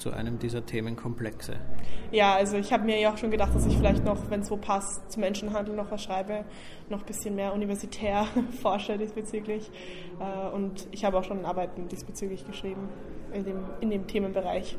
zu 0.03 0.11
einem 0.11 0.39
dieser 0.41 0.67
Themenkomplexe? 0.67 1.55
Ja, 2.11 2.35
also 2.35 2.57
ich 2.57 2.73
habe 2.73 2.85
mir 2.85 2.99
ja 3.01 3.13
auch 3.13 3.19
schon 3.19 3.31
gedacht, 3.31 3.55
dass 3.55 3.65
ich 3.67 3.77
vielleicht 3.77 4.05
noch, 4.05 4.31
wenn 4.31 4.41
es 4.41 4.49
so 4.49 4.57
passt, 4.57 5.13
zum 5.13 5.21
Menschenhandel 5.21 5.77
noch 5.77 5.93
was 5.93 6.03
schreibe, 6.03 6.45
noch 6.91 7.01
ein 7.01 7.07
bisschen 7.07 7.37
mehr 7.37 7.55
universitär 7.55 8.27
forsche 8.63 8.99
diesbezüglich. 8.99 9.71
Äh, 10.19 10.55
und 10.55 10.89
ich 10.91 11.05
habe 11.05 11.19
auch 11.19 11.25
schon 11.25 11.45
Arbeiten 11.45 11.87
diesbezüglich 11.87 12.45
geschrieben 12.45 12.89
in 13.33 13.45
dem, 13.45 13.59
in 13.81 13.91
dem 13.91 14.07
Themenbereich. 14.09 14.77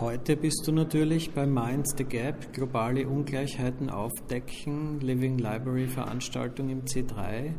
Heute 0.00 0.36
bist 0.36 0.62
du 0.66 0.72
natürlich 0.72 1.32
bei 1.34 1.44
Minds 1.44 1.94
the 1.98 2.04
Gap, 2.04 2.52
globale 2.52 3.08
Ungleichheiten 3.08 3.90
aufdecken, 3.90 5.00
Living 5.00 5.38
Library 5.38 5.88
Veranstaltung 5.88 6.68
im 6.68 6.84
C3. 6.84 7.54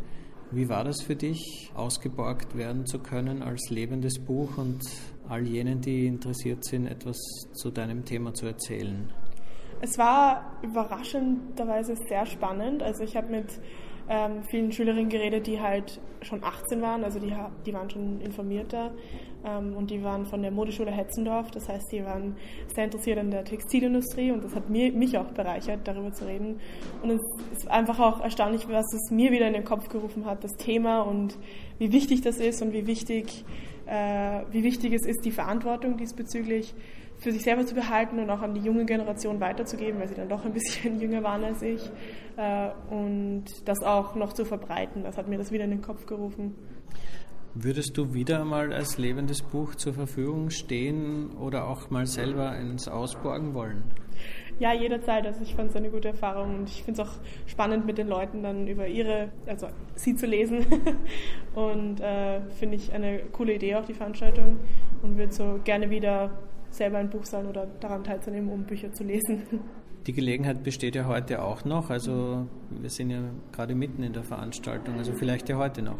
Wie 0.51 0.69
war 0.69 0.83
das 0.83 1.01
für 1.01 1.15
dich, 1.15 1.71
ausgeborgt 1.75 2.55
werden 2.55 2.85
zu 2.85 2.99
können 2.99 3.43
als 3.43 3.69
lebendes 3.69 4.19
Buch 4.19 4.57
und 4.57 4.81
all 5.27 5.45
jenen, 5.45 5.81
die 5.81 6.07
interessiert 6.07 6.63
sind, 6.63 6.87
etwas 6.87 7.17
zu 7.53 7.71
deinem 7.71 8.05
Thema 8.05 8.33
zu 8.33 8.45
erzählen? 8.45 9.11
Es 9.81 9.97
war 9.97 10.57
überraschenderweise 10.61 11.95
sehr 12.07 12.25
spannend. 12.25 12.83
Also 12.83 13.03
ich 13.03 13.15
habe 13.15 13.27
mit 13.27 13.59
ähm, 14.09 14.43
vielen 14.49 14.71
Schülerinnen 14.71 15.09
geredet, 15.09 15.45
die 15.45 15.61
halt 15.61 16.01
schon 16.23 16.43
18 16.43 16.81
waren, 16.81 17.03
also 17.03 17.19
die, 17.19 17.33
die 17.65 17.73
waren 17.73 17.89
schon 17.89 18.19
informierter 18.21 18.91
ähm, 19.45 19.75
und 19.75 19.91
die 19.91 20.03
waren 20.03 20.25
von 20.25 20.41
der 20.41 20.51
Modeschule 20.51 20.91
Hetzendorf. 20.91 21.51
Das 21.51 21.69
heißt, 21.69 21.91
die 21.91 22.03
waren 22.03 22.35
sehr 22.73 22.85
interessiert 22.85 23.19
an 23.19 23.29
der 23.29 23.45
Textilindustrie 23.45 24.31
und 24.31 24.43
das 24.43 24.55
hat 24.55 24.69
mir, 24.69 24.91
mich 24.91 25.17
auch 25.17 25.31
bereichert, 25.31 25.81
darüber 25.87 26.11
zu 26.11 26.25
reden. 26.25 26.59
Und 27.03 27.11
es 27.11 27.21
ist 27.53 27.67
einfach 27.69 27.99
auch 27.99 28.21
erstaunlich, 28.21 28.67
was 28.67 28.91
es 28.93 29.11
mir 29.11 29.31
wieder 29.31 29.47
in 29.47 29.53
den 29.53 29.63
Kopf 29.63 29.89
gerufen 29.89 30.25
hat, 30.25 30.43
das 30.43 30.53
Thema 30.53 31.01
und 31.01 31.37
wie 31.77 31.91
wichtig 31.91 32.21
das 32.21 32.37
ist 32.37 32.61
und 32.63 32.73
wie 32.73 32.87
wichtig, 32.87 33.45
äh, 33.85 34.41
wie 34.51 34.63
wichtig 34.63 34.93
es 34.93 35.05
ist, 35.05 35.23
die 35.23 35.31
Verantwortung 35.31 35.97
diesbezüglich 35.97 36.73
für 37.19 37.31
sich 37.31 37.43
selber 37.43 37.65
zu 37.65 37.75
behalten 37.75 38.19
und 38.19 38.29
auch 38.29 38.41
an 38.41 38.53
die 38.53 38.61
junge 38.61 38.85
Generation 38.85 39.39
weiterzugeben, 39.39 39.99
weil 39.99 40.07
sie 40.07 40.15
dann 40.15 40.29
doch 40.29 40.45
ein 40.45 40.53
bisschen 40.53 40.99
jünger 41.01 41.21
waren 41.21 41.43
als 41.43 41.61
ich 41.61 41.81
äh, 42.37 42.69
und 42.89 43.45
das 43.65 43.83
auch 43.83 44.15
noch 44.15 44.33
zu 44.33 44.45
verbreiten. 44.45 45.03
Das 45.03 45.17
hat 45.17 45.27
mir 45.27 45.37
das 45.37 45.51
wieder 45.51 45.65
in 45.65 45.71
den 45.71 45.81
Kopf 45.81 46.05
gerufen. 46.05 46.55
Würdest 47.55 47.97
du 47.97 48.13
wieder 48.13 48.45
mal 48.45 48.71
als 48.71 48.97
lebendes 48.97 49.41
Buch 49.41 49.75
zur 49.75 49.93
Verfügung 49.93 50.49
stehen 50.49 51.31
oder 51.31 51.67
auch 51.67 51.89
mal 51.89 52.05
selber 52.05 52.55
ins 52.55 52.87
Ausborgen 52.87 53.53
wollen? 53.53 53.83
Ja, 54.59 54.73
jederzeit. 54.73 55.25
Also 55.25 55.41
ich 55.41 55.55
fand 55.55 55.69
es 55.71 55.75
eine 55.75 55.89
gute 55.89 56.09
Erfahrung 56.09 56.59
und 56.59 56.69
ich 56.69 56.83
finde 56.83 57.01
es 57.01 57.07
auch 57.07 57.13
spannend, 57.47 57.85
mit 57.85 57.97
den 57.97 58.07
Leuten 58.07 58.43
dann 58.43 58.67
über 58.67 58.87
ihre, 58.87 59.29
also 59.47 59.67
sie 59.95 60.15
zu 60.15 60.27
lesen. 60.27 60.65
und 61.55 62.01
äh, 62.01 62.41
finde 62.51 62.75
ich 62.75 62.93
eine 62.93 63.19
coole 63.31 63.55
Idee 63.55 63.75
auch 63.75 63.85
die 63.85 63.93
Veranstaltung 63.93 64.57
und 65.01 65.17
würde 65.17 65.33
so 65.33 65.59
gerne 65.63 65.89
wieder 65.89 66.31
selber 66.69 66.97
ein 66.97 67.09
Buch 67.09 67.25
sein 67.25 67.47
oder 67.47 67.67
daran 67.79 68.03
teilzunehmen, 68.03 68.51
um 68.51 68.63
Bücher 68.63 68.91
zu 68.93 69.03
lesen. 69.03 69.43
Die 70.07 70.13
Gelegenheit 70.13 70.63
besteht 70.63 70.95
ja 70.95 71.05
heute 71.05 71.43
auch 71.43 71.65
noch. 71.65 71.89
Also 71.89 72.47
wir 72.69 72.89
sind 72.89 73.09
ja 73.09 73.21
gerade 73.51 73.75
mitten 73.75 74.01
in 74.01 74.13
der 74.13 74.23
Veranstaltung, 74.23 74.95
also 74.97 75.13
vielleicht 75.13 75.49
ja 75.49 75.57
heute 75.57 75.81
noch. 75.81 75.97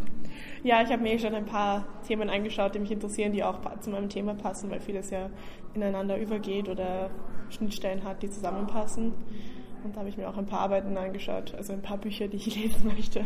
Ja, 0.64 0.82
ich 0.82 0.90
habe 0.90 1.04
mir 1.04 1.20
schon 1.20 1.36
ein 1.36 1.46
paar 1.46 1.86
Themen 2.08 2.30
angeschaut, 2.30 2.76
die 2.76 2.80
mich 2.80 2.92
interessieren, 2.92 3.34
die 3.34 3.44
auch 3.44 3.60
zu 3.82 3.90
meinem 3.90 4.10
Thema 4.10 4.34
passen, 4.36 4.72
weil 4.72 4.80
vieles 4.80 5.10
ja 5.10 5.30
ineinander 5.74 6.18
übergeht 6.18 6.70
oder 6.70 7.10
Schnittstellen 7.50 8.04
hat, 8.04 8.24
die 8.24 8.30
zusammenpassen. 8.30 9.14
Und 9.84 9.96
da 9.96 10.00
habe 10.00 10.10
ich 10.10 10.18
mir 10.18 10.30
auch 10.30 10.38
ein 10.38 10.46
paar 10.46 10.62
Arbeiten 10.62 10.98
angeschaut, 10.98 11.54
also 11.56 11.74
ein 11.74 11.82
paar 11.82 11.98
Bücher, 11.98 12.28
die 12.28 12.38
ich 12.38 12.56
lesen 12.62 12.88
möchte. 12.88 13.26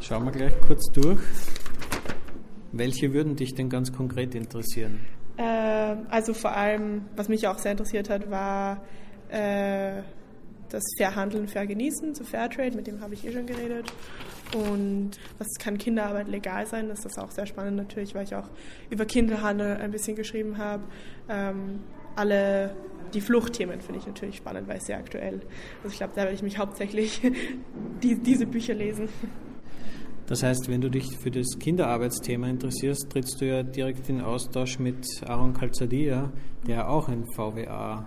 Schauen 0.00 0.24
wir 0.24 0.32
gleich 0.32 0.58
kurz 0.60 0.90
durch. 0.92 1.20
Welche 2.72 3.12
würden 3.12 3.36
dich 3.36 3.54
denn 3.54 3.68
ganz 3.68 3.92
konkret 3.92 4.34
interessieren? 4.34 5.00
Äh, 5.36 5.96
also 6.10 6.34
vor 6.34 6.56
allem, 6.56 7.06
was 7.16 7.28
mich 7.28 7.46
auch 7.46 7.58
sehr 7.58 7.72
interessiert 7.72 8.10
hat, 8.10 8.30
war 8.30 8.82
äh, 9.28 10.02
das 10.68 10.82
Fair 10.96 11.14
Handeln, 11.14 11.48
Fair 11.48 11.66
Genießen 11.66 12.14
zu 12.14 12.24
Fairtrade, 12.24 12.76
mit 12.76 12.86
dem 12.86 13.00
habe 13.00 13.14
ich 13.14 13.24
eh 13.26 13.32
schon 13.32 13.46
geredet. 13.46 13.92
Und 14.54 15.12
was 15.38 15.48
kann 15.58 15.78
Kinderarbeit 15.78 16.28
legal 16.28 16.66
sein? 16.66 16.88
Das 16.88 17.04
ist 17.04 17.18
auch 17.18 17.30
sehr 17.30 17.46
spannend 17.46 17.76
natürlich, 17.76 18.14
weil 18.14 18.24
ich 18.24 18.34
auch 18.34 18.48
über 18.90 19.04
Kinderhandel 19.04 19.76
ein 19.78 19.90
bisschen 19.90 20.16
geschrieben 20.16 20.58
habe. 20.58 20.84
Ähm, 21.28 21.80
alle 22.16 22.76
die 23.12 23.20
Fluchtthemen 23.20 23.80
finde 23.80 24.00
ich 24.00 24.06
natürlich 24.06 24.36
spannend, 24.36 24.68
weil 24.68 24.78
es 24.78 24.86
sehr 24.86 24.98
aktuell. 24.98 25.40
Also 25.82 25.92
ich 25.92 25.96
glaube, 25.96 26.12
da 26.14 26.22
werde 26.22 26.34
ich 26.34 26.42
mich 26.42 26.58
hauptsächlich 26.58 27.20
die, 28.02 28.16
diese 28.16 28.46
Bücher 28.46 28.74
lesen. 28.74 29.08
Das 30.26 30.42
heißt, 30.42 30.70
wenn 30.70 30.80
du 30.80 30.90
dich 30.90 31.18
für 31.18 31.30
das 31.30 31.58
Kinderarbeitsthema 31.58 32.48
interessierst, 32.48 33.10
trittst 33.10 33.40
du 33.40 33.46
ja 33.46 33.62
direkt 33.62 34.08
in 34.08 34.22
Austausch 34.22 34.78
mit 34.78 35.06
Aaron 35.26 35.52
Calzadia, 35.52 36.32
der 36.66 36.88
auch 36.88 37.08
ein 37.08 37.24
VWA 37.34 38.06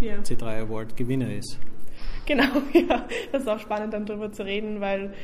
ja. 0.00 0.16
C3 0.16 0.66
Award 0.66 0.96
Gewinner 0.96 1.32
ist. 1.34 1.58
Genau, 2.26 2.44
ja. 2.74 3.06
Das 3.32 3.42
ist 3.42 3.48
auch 3.48 3.58
spannend, 3.58 3.94
dann 3.94 4.04
darüber 4.04 4.30
zu 4.30 4.44
reden, 4.44 4.80
weil 4.80 5.14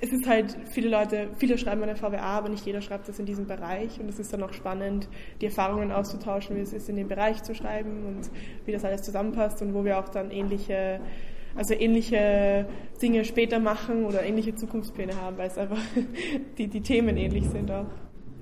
es 0.00 0.12
ist 0.12 0.28
halt, 0.28 0.56
viele 0.72 0.90
Leute, 0.90 1.30
viele 1.38 1.56
schreiben 1.56 1.80
an 1.82 1.88
der 1.88 1.96
VWA, 1.96 2.38
aber 2.38 2.48
nicht 2.48 2.66
jeder 2.66 2.82
schreibt 2.82 3.08
das 3.08 3.18
in 3.18 3.26
diesem 3.26 3.46
Bereich 3.46 3.98
und 3.98 4.08
es 4.08 4.18
ist 4.18 4.32
dann 4.32 4.42
auch 4.42 4.52
spannend, 4.52 5.08
die 5.40 5.46
Erfahrungen 5.46 5.90
auszutauschen, 5.90 6.56
wie 6.56 6.60
es 6.60 6.72
ist, 6.72 6.88
in 6.88 6.96
dem 6.96 7.08
Bereich 7.08 7.42
zu 7.42 7.54
schreiben 7.54 8.04
und 8.04 8.30
wie 8.66 8.72
das 8.72 8.84
alles 8.84 9.02
zusammenpasst 9.02 9.62
und 9.62 9.72
wo 9.72 9.84
wir 9.84 9.98
auch 9.98 10.08
dann 10.08 10.30
ähnliche 10.30 11.00
also 11.54 11.74
ähnliche 11.74 12.66
Dinge 13.00 13.24
später 13.24 13.58
machen 13.58 14.04
oder 14.04 14.22
ähnliche 14.24 14.54
Zukunftspläne 14.54 15.16
haben, 15.20 15.38
weil 15.38 15.48
es 15.48 15.58
einfach 15.58 15.80
die, 16.58 16.68
die 16.68 16.80
Themen 16.80 17.16
ähnlich 17.16 17.48
sind 17.48 17.70
auch. 17.70 17.86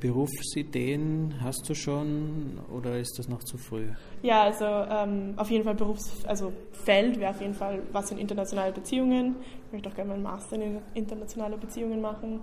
Berufsideen 0.00 1.34
hast 1.42 1.68
du 1.68 1.74
schon 1.74 2.58
oder 2.72 2.98
ist 2.98 3.18
das 3.18 3.28
noch 3.28 3.42
zu 3.42 3.58
früh? 3.58 3.88
Ja, 4.22 4.42
also 4.42 4.64
ähm, 4.64 5.34
auf 5.36 5.50
jeden 5.50 5.64
Fall 5.64 5.74
Berufs-, 5.74 6.24
also 6.24 6.52
Feld 6.72 7.18
wäre 7.18 7.30
auf 7.30 7.40
jeden 7.40 7.54
Fall 7.54 7.82
was 7.92 8.10
in 8.12 8.18
internationale 8.18 8.72
Beziehungen. 8.72 9.36
Ich 9.66 9.72
möchte 9.72 9.88
auch 9.88 9.94
gerne 9.94 10.10
meinen 10.10 10.22
Master 10.22 10.56
in 10.56 10.78
internationale 10.94 11.56
Beziehungen 11.56 12.00
machen. 12.00 12.40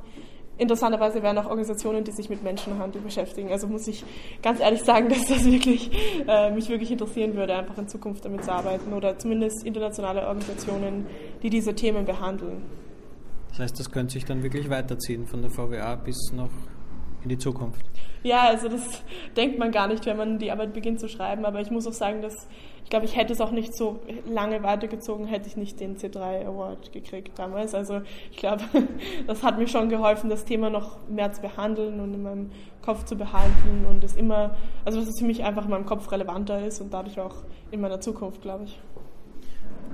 Interessanterweise 0.57 1.21
wären 1.21 1.37
auch 1.37 1.45
Organisationen, 1.45 2.03
die 2.03 2.11
sich 2.11 2.29
mit 2.29 2.43
Menschenhandel 2.43 3.01
beschäftigen. 3.01 3.51
Also 3.51 3.67
muss 3.67 3.87
ich 3.87 4.05
ganz 4.41 4.59
ehrlich 4.59 4.83
sagen, 4.83 5.09
dass 5.09 5.27
das 5.27 5.45
wirklich, 5.45 5.91
äh, 6.27 6.51
mich 6.51 6.69
wirklich 6.69 6.91
interessieren 6.91 7.35
würde, 7.35 7.55
einfach 7.55 7.77
in 7.77 7.87
Zukunft 7.87 8.23
damit 8.25 8.43
zu 8.43 8.51
arbeiten 8.51 8.93
oder 8.93 9.17
zumindest 9.17 9.65
internationale 9.65 10.25
Organisationen, 10.25 11.07
die 11.43 11.49
diese 11.49 11.73
Themen 11.75 12.05
behandeln. 12.05 12.61
Das 13.49 13.59
heißt, 13.59 13.79
das 13.79 13.91
könnte 13.91 14.13
sich 14.13 14.25
dann 14.25 14.43
wirklich 14.43 14.69
weiterziehen 14.69 15.25
von 15.25 15.41
der 15.41 15.49
VWA 15.49 15.95
bis 15.95 16.31
noch 16.33 16.49
in 17.25 17.29
die 17.29 17.37
Zukunft? 17.37 17.81
Ja, 18.23 18.43
also 18.47 18.69
das 18.69 19.03
denkt 19.37 19.59
man 19.59 19.71
gar 19.71 19.87
nicht, 19.87 20.05
wenn 20.05 20.17
man 20.17 20.39
die 20.39 20.51
Arbeit 20.51 20.73
beginnt 20.73 20.99
zu 20.99 21.09
schreiben. 21.09 21.45
Aber 21.45 21.59
ich 21.59 21.71
muss 21.71 21.85
auch 21.85 21.93
sagen, 21.93 22.21
dass 22.21 22.47
ich 22.83 22.91
glaube, 22.91 23.05
ich 23.05 23.15
hätte 23.15 23.33
es 23.33 23.41
auch 23.41 23.49
nicht 23.49 23.75
so 23.75 23.99
lange 24.27 24.61
weitergezogen, 24.61 25.25
hätte 25.25 25.47
ich 25.47 25.57
nicht 25.57 25.79
den 25.79 25.97
C3 25.97 26.45
Award 26.45 26.91
gekriegt 26.91 27.37
damals. 27.39 27.73
Also 27.73 28.01
ich 28.29 28.37
glaube, 28.37 28.63
das 29.27 29.41
hat 29.41 29.57
mir 29.57 29.67
schon 29.67 29.89
geholfen, 29.89 30.29
das 30.29 30.45
Thema 30.45 30.69
noch 30.69 30.99
mehr 31.09 31.33
zu 31.33 31.41
behandeln 31.41 31.99
und 31.99 32.13
in 32.13 32.21
meinem 32.21 32.51
Kopf 32.83 33.05
zu 33.05 33.15
behalten 33.15 33.87
und 33.89 34.03
es 34.03 34.15
immer, 34.15 34.55
also 34.85 34.99
dass 34.99 35.09
es 35.09 35.19
für 35.19 35.25
mich 35.25 35.43
einfach 35.43 35.65
in 35.65 35.71
meinem 35.71 35.87
Kopf 35.87 36.11
relevanter 36.11 36.63
ist 36.63 36.79
und 36.79 36.93
dadurch 36.93 37.19
auch 37.19 37.37
in 37.71 37.81
meiner 37.81 37.99
Zukunft, 38.01 38.43
glaube 38.43 38.65
ich. 38.65 38.79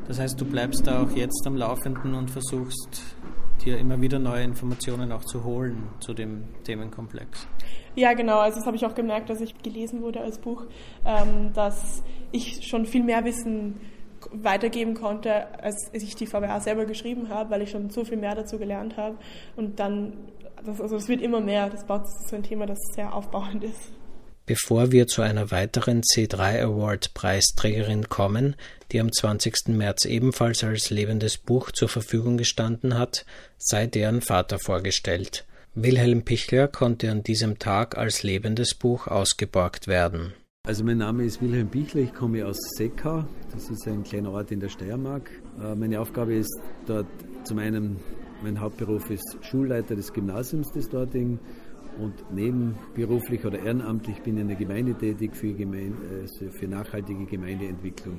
Das 0.10 0.20
heißt, 0.20 0.42
du 0.42 0.44
bleibst 0.44 0.86
da 0.86 1.02
auch 1.02 1.12
jetzt 1.12 1.48
am 1.48 1.56
Laufenden 1.56 2.14
und 2.14 2.30
versuchst 2.30 3.16
dir 3.62 3.78
immer 3.78 4.00
wieder 4.02 4.20
neue 4.20 4.44
Informationen 4.44 5.12
auch 5.12 5.24
zu 5.24 5.44
holen 5.44 5.90
zu 6.00 6.14
dem 6.14 6.46
Themenkomplex. 6.64 7.48
Ja, 7.96 8.14
genau. 8.14 8.40
Also 8.40 8.58
das 8.58 8.66
habe 8.66 8.76
ich 8.76 8.86
auch 8.86 8.96
gemerkt, 8.96 9.30
dass 9.30 9.42
ich 9.42 9.58
gelesen 9.62 10.02
wurde 10.02 10.22
als 10.22 10.40
Buch, 10.40 10.66
ähm, 11.06 11.52
dass 11.54 12.04
ich 12.32 12.68
schon 12.68 12.86
viel 12.86 13.04
mehr 13.04 13.24
Wissen 13.26 13.80
weitergeben 14.32 14.94
konnte, 14.94 15.60
als 15.62 15.90
ich 15.94 16.16
die 16.16 16.28
VWA 16.28 16.60
selber 16.60 16.86
geschrieben 16.86 17.30
habe, 17.30 17.50
weil 17.50 17.62
ich 17.62 17.72
schon 17.72 17.90
so 17.90 18.06
viel 18.06 18.18
mehr 18.18 18.36
dazu 18.36 18.58
gelernt 18.58 18.98
habe. 18.98 19.18
Und 19.56 19.80
dann, 19.80 20.14
das, 20.64 20.80
also 20.80 20.96
es 20.96 21.08
wird 21.08 21.22
immer 21.22 21.42
mehr. 21.42 21.70
Das 21.70 21.86
baut 21.86 22.04
so 22.30 22.36
ein 22.36 22.44
Thema, 22.44 22.66
das 22.66 22.78
sehr 22.94 23.14
aufbauend 23.14 23.64
ist. 23.64 23.92
Bevor 24.46 24.92
wir 24.92 25.08
zu 25.08 25.22
einer 25.22 25.52
weiteren 25.52 26.02
C3 26.02 26.62
Award 26.62 27.14
Preisträgerin 27.14 28.10
kommen, 28.10 28.56
die 28.92 29.00
am 29.00 29.12
20. 29.12 29.70
März 29.70 30.06
ebenfalls 30.06 30.64
als 30.64 30.90
lebendes 30.90 31.38
Buch 31.38 31.72
zur 31.72 31.90
Verfügung 31.90 32.38
gestanden 32.38 32.98
hat, 32.98 33.26
sei 33.58 33.88
deren 33.88 34.22
Vater 34.22 34.58
vorgestellt. 34.60 35.46
Wilhelm 35.74 36.24
Pichler 36.24 36.68
konnte 36.68 37.10
an 37.12 37.24
diesem 37.24 37.60
Tag 37.60 37.98
als 37.98 38.24
lebendes 38.24 38.76
Buch 38.76 39.08
ausgeborgt 39.08 39.88
werden. 39.88 40.34
Also 40.68 40.84
mein 40.84 40.98
Name 40.98 41.24
ist 41.24 41.42
Wilhelm 41.42 41.70
Pichler, 41.70 42.02
ich 42.02 42.14
komme 42.14 42.46
aus 42.46 42.58
Seckau, 42.78 43.26
das 43.52 43.70
ist 43.70 43.88
ein 43.88 44.04
kleiner 44.04 44.32
Ort 44.32 44.52
in 44.52 44.60
der 44.60 44.70
Steiermark. 44.70 45.30
Äh, 45.60 45.76
meine 45.76 46.00
Aufgabe 46.00 46.36
ist 46.36 46.60
dort 46.86 47.08
zum 47.46 47.58
einen, 47.58 48.00
mein 48.44 48.60
Hauptberuf 48.60 49.10
ist 49.10 49.38
Schulleiter 49.42 49.96
des 49.96 50.12
Gymnasiums 50.14 50.72
des 50.72 50.90
dortigen 50.90 51.40
und 52.02 52.34
nebenberuflich 52.34 53.46
oder 53.46 53.60
ehrenamtlich 53.60 54.22
bin 54.22 54.36
ich 54.36 54.42
in 54.42 54.48
der 54.48 54.58
Gemeinde 54.58 54.94
tätig 54.96 55.36
für, 55.36 55.54
Gemeinde, 55.54 55.98
also 56.22 56.50
für 56.50 56.68
nachhaltige 56.68 57.26
Gemeindeentwicklung. 57.26 58.16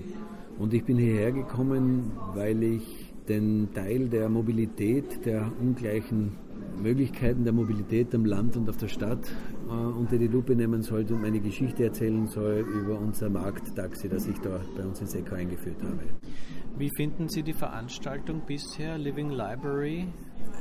Und 0.59 0.73
ich 0.73 0.85
bin 0.85 0.99
hierher 0.99 1.33
gekommen, 1.33 2.13
weil 2.35 2.63
ich 2.63 3.13
den 3.29 3.69
Teil 3.75 4.09
der 4.09 4.29
Mobilität, 4.29 5.25
der 5.25 5.51
ungleichen 5.61 6.37
Möglichkeiten 6.81 7.45
der 7.45 7.53
Mobilität 7.53 8.15
am 8.15 8.25
Land 8.25 8.57
und 8.57 8.69
auf 8.69 8.77
der 8.77 8.89
Stadt 8.89 9.31
äh, 9.69 9.73
unter 9.73 10.19
die 10.19 10.29
Lupe 10.29 10.55
nehmen 10.55 10.83
sollte 10.83 11.15
und 11.15 11.23
meine 11.23 11.41
Geschichte 11.41 11.85
erzählen 11.85 12.27
soll 12.27 12.65
über 12.81 12.99
unser 12.99 13.31
Markttaxi, 13.31 14.09
das 14.09 14.27
ich 14.27 14.39
da 14.39 14.61
bei 14.77 14.85
uns 14.85 15.01
in 15.01 15.07
Seckau 15.07 15.37
eingeführt 15.37 15.83
habe. 15.83 16.03
Wie 16.77 16.91
finden 16.97 17.29
Sie 17.29 17.43
die 17.43 17.53
Veranstaltung 17.53 18.43
bisher, 18.47 18.97
Living 18.99 19.31
Library? 19.31 20.09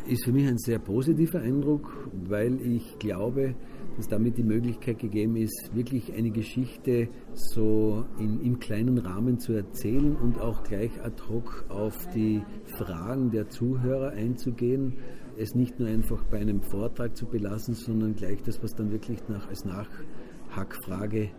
Ist 0.08 0.26
für 0.26 0.32
mich 0.32 0.48
ein 0.48 0.58
sehr 0.58 0.80
positiver 0.80 1.40
Eindruck, 1.40 2.10
weil 2.28 2.60
ich 2.62 2.98
glaube, 3.00 3.56
dass 3.98 4.08
damit 4.08 4.38
die 4.38 4.44
Möglichkeit 4.44 5.00
gegeben 5.00 5.36
ist, 5.36 5.72
wirklich 5.74 6.14
eine 6.14 6.32
Geschichte 6.32 7.10
so 7.34 8.06
in, 8.20 8.42
im 8.42 8.60
kleinen 8.60 8.98
Rahmen 8.98 9.40
zu 9.40 9.54
erzählen 9.54 10.16
und 10.16 10.40
auch 10.40 10.64
gleich 10.64 10.92
ad 11.04 11.22
hoc 11.30 11.66
auf 11.70 12.08
die 12.14 12.42
Fragen 12.78 13.32
der 13.32 13.50
Zuhörer 13.50 14.12
einzugehen. 14.12 14.98
Es 15.38 15.56
nicht 15.56 15.80
nur 15.80 15.90
einfach 15.90 16.24
bei 16.26 16.40
einem 16.40 16.62
Vortrag 16.62 17.16
zu 17.16 17.26
belassen, 17.26 17.74
sondern 17.74 18.16
gleich 18.16 18.42
das, 18.44 18.62
was 18.64 18.74
dann 18.76 18.92
wirklich 18.92 19.20
nach, 19.28 19.48
als 19.50 19.66
Nachhackfrage 19.66 21.30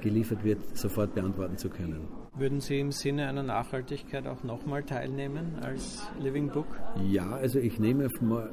geliefert 0.00 0.44
wird, 0.44 0.76
sofort 0.76 1.14
beantworten 1.14 1.56
zu 1.56 1.68
können. 1.68 2.08
Würden 2.34 2.60
Sie 2.60 2.80
im 2.80 2.92
Sinne 2.92 3.28
einer 3.28 3.42
Nachhaltigkeit 3.42 4.26
auch 4.26 4.42
nochmal 4.42 4.82
teilnehmen 4.82 5.56
als 5.60 6.02
Living 6.18 6.48
Book? 6.48 6.66
Ja, 7.10 7.30
also 7.30 7.58
ich 7.58 7.78
nehme 7.78 8.08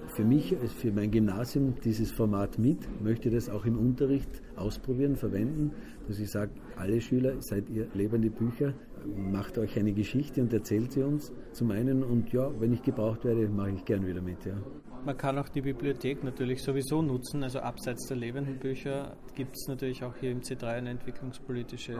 für 0.07 0.23
mich, 0.25 0.53
für 0.75 0.91
mein 0.91 1.11
Gymnasium 1.11 1.75
dieses 1.83 2.11
Format 2.11 2.59
mit, 2.59 3.01
möchte 3.01 3.29
das 3.29 3.49
auch 3.49 3.65
im 3.65 3.79
Unterricht 3.79 4.41
ausprobieren, 4.57 5.15
verwenden, 5.15 5.71
dass 6.09 6.19
ich 6.19 6.29
sage, 6.29 6.51
alle 6.75 6.99
Schüler, 6.99 7.41
seid 7.41 7.69
ihr 7.69 7.87
lebende 7.93 8.29
Bücher, 8.29 8.73
macht 9.15 9.57
euch 9.57 9.79
eine 9.79 9.93
Geschichte 9.93 10.41
und 10.41 10.51
erzählt 10.51 10.91
sie 10.91 11.03
uns 11.03 11.31
zum 11.53 11.71
einen 11.71 12.03
und 12.03 12.33
ja, 12.33 12.51
wenn 12.59 12.73
ich 12.73 12.81
gebraucht 12.81 13.23
werde, 13.23 13.47
mache 13.47 13.71
ich 13.71 13.85
gern 13.85 14.05
wieder 14.05 14.21
mit. 14.21 14.43
Ja. 14.45 14.57
Man 15.05 15.17
kann 15.17 15.37
auch 15.37 15.47
die 15.49 15.61
Bibliothek 15.61 16.23
natürlich 16.23 16.61
sowieso 16.61 17.01
nutzen, 17.01 17.43
also 17.43 17.59
abseits 17.59 18.07
der 18.07 18.17
lebenden 18.17 18.57
Bücher 18.59 19.15
gibt 19.33 19.55
es 19.55 19.67
natürlich 19.67 20.03
auch 20.03 20.15
hier 20.17 20.31
im 20.31 20.41
C3 20.41 20.65
eine 20.65 20.89
entwicklungspolitische 20.89 21.97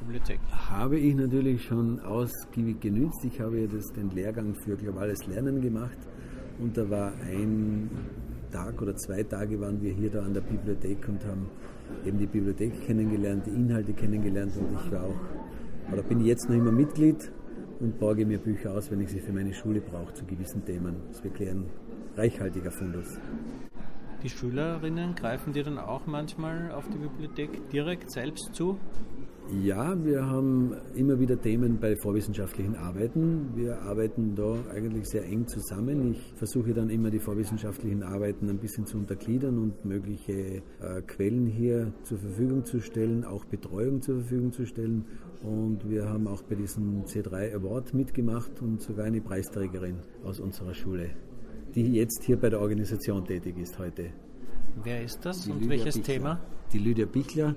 Bibliothek. 0.00 0.40
Habe 0.50 0.98
ich 0.98 1.14
natürlich 1.14 1.62
schon 1.62 2.00
ausgiebig 2.00 2.80
genützt. 2.80 3.24
Ich 3.24 3.40
habe 3.40 3.60
ja 3.60 3.66
das, 3.66 3.86
den 3.92 4.10
Lehrgang 4.10 4.54
für 4.64 4.76
globales 4.76 5.26
Lernen 5.26 5.60
gemacht 5.60 5.98
und 6.58 6.76
da 6.76 6.90
war 6.90 7.12
ein 7.22 7.88
Tag 8.50 8.82
oder 8.82 8.96
zwei 8.96 9.22
Tage 9.22 9.60
waren 9.60 9.80
wir 9.80 9.92
hier 9.92 10.10
da 10.10 10.22
an 10.22 10.34
der 10.34 10.40
Bibliothek 10.40 11.08
und 11.08 11.24
haben 11.24 11.48
eben 12.04 12.18
die 12.18 12.26
Bibliothek 12.26 12.84
kennengelernt, 12.84 13.46
die 13.46 13.50
Inhalte 13.50 13.92
kennengelernt 13.92 14.56
und 14.56 14.76
ich 14.84 14.90
war 14.90 15.04
auch, 15.04 15.92
oder 15.92 16.02
bin 16.02 16.20
jetzt 16.24 16.48
noch 16.48 16.56
immer 16.56 16.72
Mitglied 16.72 17.30
und 17.78 17.98
borge 17.98 18.26
mir 18.26 18.38
Bücher 18.38 18.74
aus, 18.74 18.90
wenn 18.90 19.00
ich 19.00 19.10
sie 19.10 19.20
für 19.20 19.32
meine 19.32 19.54
Schule 19.54 19.80
brauche 19.80 20.12
zu 20.14 20.24
gewissen 20.24 20.64
Themen. 20.64 20.96
Das 21.08 21.18
ist 21.18 21.24
wirklich 21.24 21.48
ein 21.48 21.66
reichhaltiger 22.16 22.70
Fundus. 22.70 23.18
Die 24.22 24.28
Schülerinnen 24.28 25.14
greifen 25.14 25.52
dir 25.54 25.64
dann 25.64 25.78
auch 25.78 26.06
manchmal 26.06 26.72
auf 26.72 26.84
die 26.88 26.98
Bibliothek 26.98 27.70
direkt 27.70 28.10
selbst 28.10 28.54
zu? 28.54 28.78
Ja, 29.64 29.96
wir 30.04 30.26
haben 30.26 30.76
immer 30.94 31.18
wieder 31.18 31.40
Themen 31.40 31.80
bei 31.80 31.96
vorwissenschaftlichen 31.96 32.76
Arbeiten. 32.76 33.50
Wir 33.56 33.82
arbeiten 33.82 34.36
da 34.36 34.54
eigentlich 34.72 35.08
sehr 35.08 35.24
eng 35.24 35.48
zusammen. 35.48 36.12
Ich 36.12 36.34
versuche 36.36 36.72
dann 36.72 36.88
immer 36.88 37.10
die 37.10 37.18
vorwissenschaftlichen 37.18 38.04
Arbeiten 38.04 38.48
ein 38.48 38.58
bisschen 38.58 38.86
zu 38.86 38.96
untergliedern 38.98 39.58
und 39.58 39.84
mögliche 39.84 40.62
äh, 40.80 41.02
Quellen 41.04 41.46
hier 41.46 41.92
zur 42.04 42.18
Verfügung 42.18 42.64
zu 42.64 42.80
stellen, 42.80 43.24
auch 43.24 43.44
Betreuung 43.44 44.00
zur 44.02 44.20
Verfügung 44.20 44.52
zu 44.52 44.66
stellen. 44.66 45.04
Und 45.42 45.88
wir 45.90 46.08
haben 46.08 46.28
auch 46.28 46.42
bei 46.42 46.54
diesem 46.54 47.04
C3 47.04 47.52
Award 47.54 47.92
mitgemacht 47.92 48.62
und 48.62 48.80
sogar 48.80 49.06
eine 49.06 49.20
Preisträgerin 49.20 49.96
aus 50.22 50.38
unserer 50.38 50.74
Schule, 50.74 51.10
die 51.74 51.94
jetzt 51.94 52.24
hier 52.24 52.38
bei 52.38 52.50
der 52.50 52.60
Organisation 52.60 53.24
tätig 53.24 53.58
ist 53.58 53.78
heute. 53.78 54.10
Wer 54.82 55.02
ist 55.02 55.24
das 55.24 55.44
die 55.44 55.50
und 55.50 55.60
Lydia 55.60 55.70
welches 55.70 55.96
Bichler. 55.96 56.14
Thema? 56.14 56.40
Die 56.72 56.78
Lydia 56.78 57.06
Bichler 57.06 57.54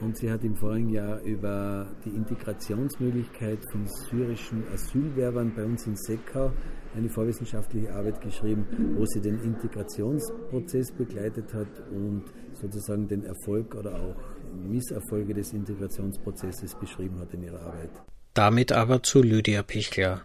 und 0.00 0.16
sie 0.16 0.30
hat 0.30 0.42
im 0.44 0.56
vorigen 0.56 0.88
Jahr 0.90 1.20
über 1.22 1.86
die 2.04 2.10
Integrationsmöglichkeit 2.10 3.58
von 3.70 3.86
syrischen 3.86 4.64
Asylwerbern 4.72 5.52
bei 5.54 5.64
uns 5.64 5.86
in 5.86 5.96
Seckau 5.96 6.52
eine 6.94 7.08
vorwissenschaftliche 7.08 7.92
Arbeit 7.94 8.20
geschrieben, 8.20 8.66
wo 8.96 9.06
sie 9.06 9.20
den 9.20 9.40
Integrationsprozess 9.40 10.92
begleitet 10.92 11.54
hat 11.54 11.68
und 11.90 12.24
sozusagen 12.54 13.08
den 13.08 13.24
Erfolg 13.24 13.74
oder 13.74 13.94
auch 13.94 14.16
Misserfolge 14.54 15.34
des 15.34 15.52
Integrationsprozesses 15.52 16.74
beschrieben 16.74 17.18
hat 17.18 17.32
in 17.32 17.44
ihrer 17.44 17.60
Arbeit. 17.60 17.90
Damit 18.34 18.72
aber 18.72 19.02
zu 19.02 19.22
Lydia 19.22 19.62
Pichler. 19.62 20.22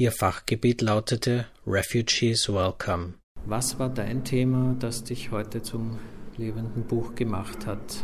Ihr 0.00 0.12
Fachgebiet 0.12 0.80
lautete 0.80 1.44
Refugees 1.66 2.48
Welcome. 2.48 3.12
Was 3.44 3.78
war 3.78 3.90
dein 3.90 4.24
Thema, 4.24 4.74
das 4.78 5.04
dich 5.04 5.30
heute 5.30 5.60
zum 5.60 5.98
lebenden 6.38 6.84
Buch 6.84 7.14
gemacht 7.14 7.66
hat? 7.66 8.02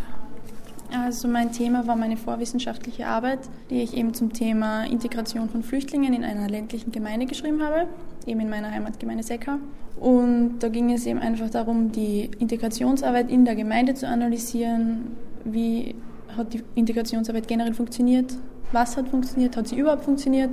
Also 0.92 1.26
mein 1.26 1.52
Thema 1.52 1.86
war 1.86 1.96
meine 1.96 2.18
vorwissenschaftliche 2.18 3.06
Arbeit, 3.06 3.38
die 3.70 3.80
ich 3.80 3.96
eben 3.96 4.12
zum 4.12 4.34
Thema 4.34 4.84
Integration 4.84 5.48
von 5.48 5.62
Flüchtlingen 5.62 6.12
in 6.12 6.22
einer 6.22 6.50
ländlichen 6.50 6.92
Gemeinde 6.92 7.24
geschrieben 7.24 7.62
habe, 7.62 7.88
eben 8.26 8.40
in 8.40 8.50
meiner 8.50 8.70
Heimatgemeinde 8.70 9.22
Seckau. 9.22 9.56
Und 9.98 10.58
da 10.58 10.68
ging 10.68 10.92
es 10.92 11.06
eben 11.06 11.18
einfach 11.18 11.48
darum, 11.48 11.92
die 11.92 12.30
Integrationsarbeit 12.38 13.30
in 13.30 13.46
der 13.46 13.54
Gemeinde 13.54 13.94
zu 13.94 14.06
analysieren. 14.06 15.16
Wie 15.46 15.94
hat 16.36 16.52
die 16.52 16.62
Integrationsarbeit 16.74 17.48
generell 17.48 17.72
funktioniert? 17.72 18.34
Was 18.72 18.98
hat 18.98 19.08
funktioniert? 19.08 19.56
Hat 19.56 19.68
sie 19.68 19.78
überhaupt 19.78 20.04
funktioniert? 20.04 20.50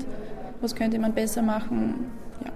Was 0.64 0.74
könnte 0.74 0.98
man 0.98 1.12
besser 1.12 1.42
machen? 1.42 2.06
Ja. 2.42 2.50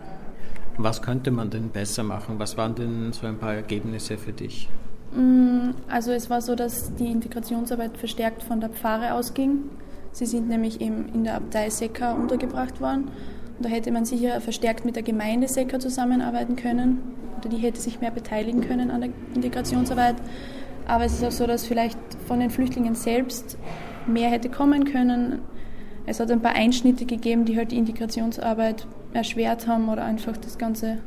Was 0.78 1.02
könnte 1.02 1.30
man 1.30 1.50
denn 1.50 1.68
besser 1.68 2.04
machen? 2.04 2.40
Was 2.40 2.56
waren 2.56 2.74
denn 2.74 3.12
so 3.12 3.28
ein 3.28 3.38
paar 3.38 3.54
Ergebnisse 3.54 4.18
für 4.18 4.32
dich? 4.32 4.70
Mm, 5.12 5.72
also 5.90 6.14
es 6.14 6.30
war 6.30 6.42
so, 6.42 6.56
dass 6.56 6.96
die 6.96 7.12
Integrationsarbeit 7.12 7.98
verstärkt 7.98 8.44
von 8.44 8.62
der 8.62 8.70
Pfarre 8.70 9.14
ausging. 9.14 9.70
Sie 10.14 10.26
sind 10.26 10.48
nämlich 10.48 10.80
eben 10.80 11.10
in 11.14 11.26
der 11.26 11.36
Abtei 11.36 11.70
Secker 11.70 12.16
untergebracht 12.16 12.80
worden. 12.80 13.10
Und 13.58 13.66
da 13.66 13.68
hätte 13.68 13.92
man 13.92 14.06
sicher 14.06 14.40
verstärkt 14.40 14.86
mit 14.86 14.96
der 14.96 15.04
Gemeinde 15.04 15.50
Secker 15.50 15.82
zusammenarbeiten 15.82 16.56
können. 16.56 17.00
Oder 17.40 17.50
die 17.50 17.58
hätte 17.58 17.82
sich 17.82 18.00
mehr 18.00 18.12
beteiligen 18.12 18.62
können 18.62 18.90
an 18.90 19.02
der 19.02 19.10
Integrationsarbeit. 19.36 20.16
Aber 20.88 21.04
es 21.04 21.12
ist 21.12 21.26
auch 21.26 21.32
so, 21.32 21.46
dass 21.46 21.66
vielleicht 21.66 22.00
von 22.26 22.40
den 22.40 22.52
Flüchtlingen 22.52 22.96
selbst 22.96 23.58
mehr 24.06 24.30
hätte 24.30 24.48
kommen 24.48 24.86
können. 24.86 25.42
Es 26.08 26.20
hat 26.20 26.32
ein 26.32 26.42
paar 26.42 26.56
Einschnitte 26.56 27.06
gegeben, 27.06 27.46
die 27.46 27.56
halt 27.56 27.72
die 27.72 27.78
Integrationsarbeit 27.78 28.88
erschwert 29.14 29.68
haben 29.68 29.90
oder 29.90 30.04
einfach 30.04 30.36
das 30.38 30.58
Ganze 30.58 30.88
ein 30.88 31.02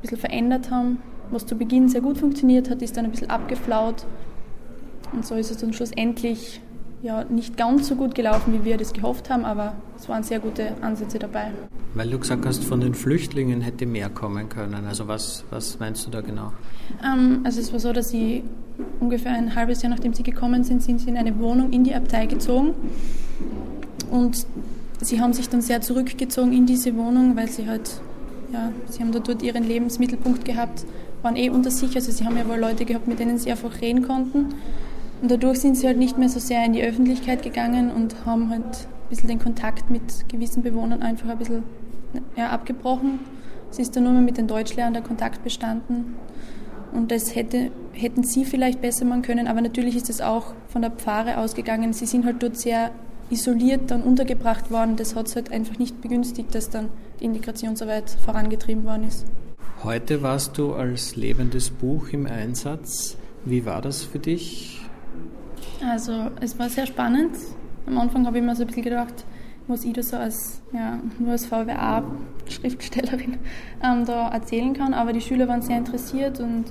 bisschen 0.00 0.18
verändert 0.18 0.70
haben 0.70 0.98
was 1.30 1.46
zu 1.46 1.56
Beginn 1.56 1.88
sehr 1.88 2.00
gut 2.00 2.18
funktioniert 2.18 2.70
hat, 2.70 2.82
ist 2.82 2.96
dann 2.96 3.04
ein 3.04 3.10
bisschen 3.10 3.30
abgeflaut. 3.30 4.06
Und 5.12 5.26
so 5.26 5.34
ist 5.34 5.50
es 5.50 5.58
dann 5.58 5.72
schlussendlich 5.72 6.60
ja, 7.02 7.24
nicht 7.24 7.56
ganz 7.56 7.88
so 7.88 7.94
gut 7.94 8.14
gelaufen, 8.14 8.52
wie 8.52 8.64
wir 8.64 8.76
das 8.76 8.92
gehofft 8.92 9.30
haben, 9.30 9.44
aber 9.44 9.74
es 9.96 10.08
waren 10.08 10.22
sehr 10.22 10.40
gute 10.40 10.72
Ansätze 10.80 11.18
dabei. 11.18 11.52
Weil 11.94 12.10
du 12.10 12.18
gesagt 12.18 12.44
hast, 12.44 12.64
von 12.64 12.80
den 12.80 12.94
Flüchtlingen 12.94 13.60
hätte 13.60 13.86
mehr 13.86 14.10
kommen 14.10 14.48
können. 14.48 14.84
Also 14.86 15.06
was, 15.06 15.44
was 15.50 15.78
meinst 15.78 16.06
du 16.06 16.10
da 16.10 16.20
genau? 16.20 16.52
Ähm, 17.04 17.40
also 17.44 17.60
es 17.60 17.72
war 17.72 17.80
so, 17.80 17.92
dass 17.92 18.10
sie 18.10 18.42
ungefähr 19.00 19.32
ein 19.32 19.54
halbes 19.54 19.82
Jahr 19.82 19.90
nachdem 19.90 20.12
sie 20.12 20.22
gekommen 20.22 20.64
sind, 20.64 20.82
sind 20.82 21.00
sie 21.00 21.08
in 21.08 21.16
eine 21.16 21.38
Wohnung 21.38 21.72
in 21.72 21.84
die 21.84 21.94
Abtei 21.94 22.26
gezogen. 22.26 22.74
Und 24.10 24.46
sie 25.00 25.20
haben 25.20 25.32
sich 25.32 25.48
dann 25.48 25.60
sehr 25.60 25.80
zurückgezogen 25.80 26.52
in 26.52 26.66
diese 26.66 26.96
Wohnung, 26.96 27.36
weil 27.36 27.48
sie 27.48 27.68
halt, 27.68 28.00
ja, 28.52 28.72
sie 28.88 29.00
haben 29.00 29.12
da 29.12 29.18
dort 29.20 29.42
ihren 29.42 29.64
Lebensmittelpunkt 29.64 30.44
gehabt 30.44 30.84
waren 31.22 31.36
eh 31.36 31.50
unter 31.50 31.70
sich. 31.70 31.94
Also 31.94 32.12
sie 32.12 32.24
haben 32.24 32.36
ja 32.36 32.48
wohl 32.48 32.58
Leute 32.58 32.84
gehabt, 32.84 33.08
mit 33.08 33.18
denen 33.18 33.38
sie 33.38 33.50
einfach 33.50 33.80
reden 33.80 34.06
konnten. 34.06 34.54
Und 35.20 35.30
dadurch 35.30 35.60
sind 35.60 35.76
sie 35.76 35.86
halt 35.86 35.98
nicht 35.98 36.18
mehr 36.18 36.28
so 36.28 36.38
sehr 36.38 36.64
in 36.64 36.72
die 36.72 36.82
Öffentlichkeit 36.82 37.42
gegangen 37.42 37.90
und 37.90 38.24
haben 38.24 38.50
halt 38.50 38.62
ein 38.64 39.08
bisschen 39.10 39.28
den 39.28 39.38
Kontakt 39.38 39.90
mit 39.90 40.28
gewissen 40.28 40.62
Bewohnern 40.62 41.02
einfach 41.02 41.28
ein 41.28 41.38
bisschen 41.38 41.62
ja, 42.36 42.50
abgebrochen. 42.50 43.18
Es 43.70 43.78
ist 43.78 43.96
dann 43.96 44.04
nur 44.04 44.12
mehr 44.12 44.22
mit 44.22 44.38
den 44.38 44.46
Deutschlehrern 44.46 44.92
der 44.92 45.02
Kontakt 45.02 45.42
bestanden. 45.42 46.16
Und 46.92 47.10
das 47.10 47.34
hätte, 47.34 47.70
hätten 47.92 48.22
sie 48.22 48.44
vielleicht 48.44 48.80
besser 48.80 49.04
machen 49.04 49.22
können, 49.22 49.46
aber 49.46 49.60
natürlich 49.60 49.96
ist 49.96 50.08
es 50.08 50.20
auch 50.22 50.54
von 50.68 50.80
der 50.80 50.90
Pfarre 50.90 51.36
ausgegangen. 51.36 51.92
Sie 51.92 52.06
sind 52.06 52.24
halt 52.24 52.42
dort 52.42 52.56
sehr 52.56 52.92
isoliert 53.30 53.90
dann 53.90 54.02
untergebracht 54.02 54.70
worden. 54.70 54.96
Das 54.96 55.14
hat 55.14 55.28
es 55.28 55.36
halt 55.36 55.52
einfach 55.52 55.78
nicht 55.78 56.00
begünstigt, 56.00 56.54
dass 56.54 56.70
dann 56.70 56.88
die 57.20 57.24
Integrationsarbeit 57.24 58.10
vorangetrieben 58.10 58.84
worden 58.84 59.04
ist. 59.04 59.26
Heute 59.84 60.22
warst 60.22 60.58
du 60.58 60.74
als 60.74 61.16
lebendes 61.16 61.70
Buch 61.70 62.08
im 62.08 62.26
Einsatz. 62.26 63.16
Wie 63.44 63.64
war 63.64 63.80
das 63.80 64.02
für 64.02 64.18
dich? 64.18 64.80
Also 65.86 66.30
es 66.40 66.58
war 66.58 66.68
sehr 66.68 66.86
spannend. 66.86 67.36
Am 67.86 67.98
Anfang 67.98 68.26
habe 68.26 68.38
ich 68.38 68.44
mir 68.44 68.56
so 68.56 68.62
ein 68.62 68.66
bisschen 68.66 68.82
gedacht, 68.82 69.24
was 69.68 69.84
ich 69.84 69.92
da 69.92 70.02
so 70.02 70.16
als, 70.16 70.60
ja, 70.72 70.98
nur 71.18 71.32
als 71.32 71.46
VWA-Schriftstellerin 71.46 73.38
ähm, 73.82 74.04
da 74.04 74.28
erzählen 74.30 74.74
kann. 74.74 74.94
Aber 74.94 75.12
die 75.12 75.20
Schüler 75.20 75.46
waren 75.46 75.62
sehr 75.62 75.78
interessiert 75.78 76.40
und 76.40 76.64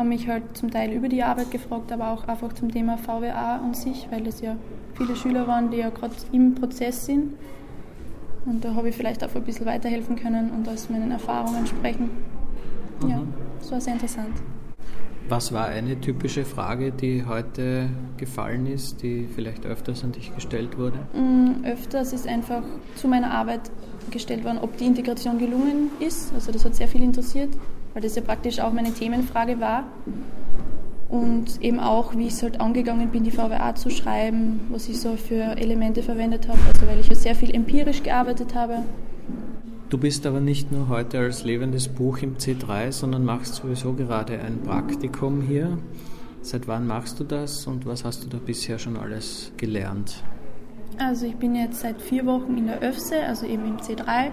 haben 0.00 0.08
mich 0.08 0.26
halt 0.28 0.56
zum 0.56 0.70
Teil 0.70 0.92
über 0.92 1.10
die 1.10 1.22
Arbeit 1.22 1.50
gefragt, 1.50 1.92
aber 1.92 2.10
auch 2.10 2.26
einfach 2.26 2.54
zum 2.54 2.72
Thema 2.72 2.96
VWA 2.96 3.56
an 3.56 3.74
sich, 3.74 4.08
weil 4.10 4.26
es 4.26 4.40
ja 4.40 4.56
viele 4.94 5.14
Schüler 5.14 5.46
waren, 5.46 5.70
die 5.70 5.76
ja 5.76 5.90
gerade 5.90 6.14
im 6.32 6.54
Prozess 6.54 7.04
sind. 7.04 7.34
Und 8.46 8.64
da 8.64 8.74
habe 8.74 8.88
ich 8.88 8.96
vielleicht 8.96 9.22
auch 9.22 9.34
ein 9.34 9.42
bisschen 9.42 9.66
weiterhelfen 9.66 10.16
können 10.16 10.50
und 10.52 10.66
aus 10.66 10.88
meinen 10.88 11.10
Erfahrungen 11.10 11.66
sprechen. 11.66 12.08
Ja, 13.06 13.18
mhm. 13.18 13.34
das 13.58 13.72
war 13.72 13.80
sehr 13.82 13.92
interessant. 13.92 14.32
Was 15.28 15.52
war 15.52 15.66
eine 15.66 16.00
typische 16.00 16.46
Frage, 16.46 16.92
die 16.92 17.26
heute 17.26 17.90
gefallen 18.16 18.64
ist, 18.66 19.02
die 19.02 19.28
vielleicht 19.32 19.66
öfters 19.66 20.02
an 20.02 20.12
dich 20.12 20.34
gestellt 20.34 20.78
wurde? 20.78 20.98
Mm, 21.12 21.62
öfters 21.66 22.14
ist 22.14 22.26
einfach 22.26 22.62
zu 22.96 23.06
meiner 23.06 23.30
Arbeit 23.30 23.70
gestellt 24.10 24.44
worden, 24.44 24.58
ob 24.62 24.78
die 24.78 24.86
Integration 24.86 25.38
gelungen 25.38 25.90
ist. 26.00 26.32
Also 26.32 26.50
das 26.52 26.64
hat 26.64 26.74
sehr 26.74 26.88
viel 26.88 27.02
interessiert, 27.02 27.50
weil 27.92 28.02
das 28.02 28.16
ja 28.16 28.22
praktisch 28.22 28.60
auch 28.60 28.72
meine 28.72 28.92
Themenfrage 28.92 29.60
war. 29.60 29.84
Und 31.08 31.60
eben 31.60 31.80
auch, 31.80 32.14
wie 32.16 32.28
ich 32.28 32.34
es 32.34 32.42
halt 32.42 32.60
angegangen 32.60 33.10
bin, 33.10 33.24
die 33.24 33.32
VWA 33.32 33.74
zu 33.74 33.90
schreiben, 33.90 34.60
was 34.70 34.88
ich 34.88 35.00
so 35.00 35.16
für 35.16 35.56
Elemente 35.58 36.02
verwendet 36.02 36.46
habe. 36.46 36.58
Also 36.68 36.86
weil 36.86 37.00
ich 37.00 37.08
ja 37.08 37.16
sehr 37.16 37.34
viel 37.34 37.52
empirisch 37.52 38.02
gearbeitet 38.02 38.54
habe 38.54 38.84
Du 39.90 39.98
bist 39.98 40.24
aber 40.24 40.38
nicht 40.38 40.70
nur 40.70 40.88
heute 40.88 41.18
als 41.18 41.42
lebendes 41.42 41.88
Buch 41.88 42.18
im 42.18 42.36
C3, 42.36 42.92
sondern 42.92 43.24
machst 43.24 43.56
sowieso 43.56 43.92
gerade 43.92 44.38
ein 44.38 44.62
Praktikum 44.62 45.42
hier. 45.42 45.78
Seit 46.42 46.68
wann 46.68 46.86
machst 46.86 47.18
du 47.18 47.24
das 47.24 47.66
und 47.66 47.86
was 47.86 48.04
hast 48.04 48.22
du 48.22 48.28
da 48.28 48.38
bisher 48.38 48.78
schon 48.78 48.96
alles 48.96 49.50
gelernt? 49.56 50.22
Also 50.98 51.26
ich 51.26 51.36
bin 51.36 51.54
jetzt 51.54 51.80
seit 51.80 52.00
vier 52.00 52.26
Wochen 52.26 52.56
in 52.58 52.66
der 52.66 52.82
ÖFSE, 52.82 53.22
also 53.22 53.46
eben 53.46 53.64
im 53.64 53.76
C3 53.78 54.30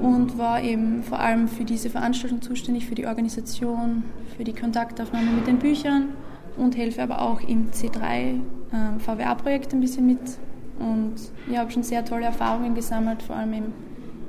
und 0.00 0.38
war 0.38 0.62
eben 0.62 1.02
vor 1.02 1.20
allem 1.20 1.48
für 1.48 1.64
diese 1.64 1.90
Veranstaltung 1.90 2.40
zuständig, 2.40 2.86
für 2.86 2.94
die 2.94 3.06
Organisation, 3.06 4.04
für 4.36 4.44
die 4.44 4.54
Kontaktaufnahme 4.54 5.30
mit 5.32 5.46
den 5.46 5.58
Büchern 5.58 6.10
und 6.56 6.76
helfe 6.76 7.02
aber 7.02 7.20
auch 7.20 7.40
im 7.40 7.70
C3 7.70 8.00
äh, 8.02 8.38
VWA-Projekt 8.98 9.72
ein 9.74 9.80
bisschen 9.80 10.06
mit. 10.06 10.20
Und 10.78 11.14
ich 11.50 11.56
habe 11.56 11.70
schon 11.70 11.82
sehr 11.82 12.04
tolle 12.04 12.24
Erfahrungen 12.24 12.74
gesammelt, 12.74 13.22
vor 13.22 13.36
allem 13.36 13.52
im 13.52 13.72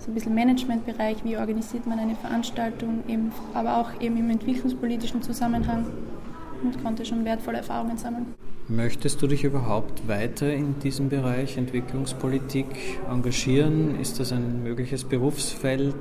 so 0.04 0.12
ein 0.12 0.16
bisschen 0.16 0.36
Managementbereich, 0.36 1.24
wie 1.24 1.38
organisiert 1.38 1.88
man 1.88 1.98
eine 1.98 2.16
Veranstaltung, 2.16 3.04
eben, 3.08 3.32
aber 3.54 3.78
auch 3.78 4.02
eben 4.02 4.18
im 4.18 4.30
entwicklungspolitischen 4.30 5.22
Zusammenhang 5.22 5.86
und 6.62 6.84
konnte 6.84 7.06
schon 7.06 7.24
wertvolle 7.24 7.60
Erfahrungen 7.60 7.98
sammeln. 7.98 8.34
Möchtest 8.70 9.22
du 9.22 9.28
dich 9.28 9.44
überhaupt 9.44 10.08
weiter 10.08 10.54
in 10.54 10.80
diesem 10.80 11.10
Bereich 11.10 11.58
Entwicklungspolitik 11.58 12.68
engagieren? 13.12 14.00
Ist 14.00 14.22
das 14.22 14.32
ein 14.32 14.64
mögliches 14.64 15.04
Berufsfeld 15.04 15.94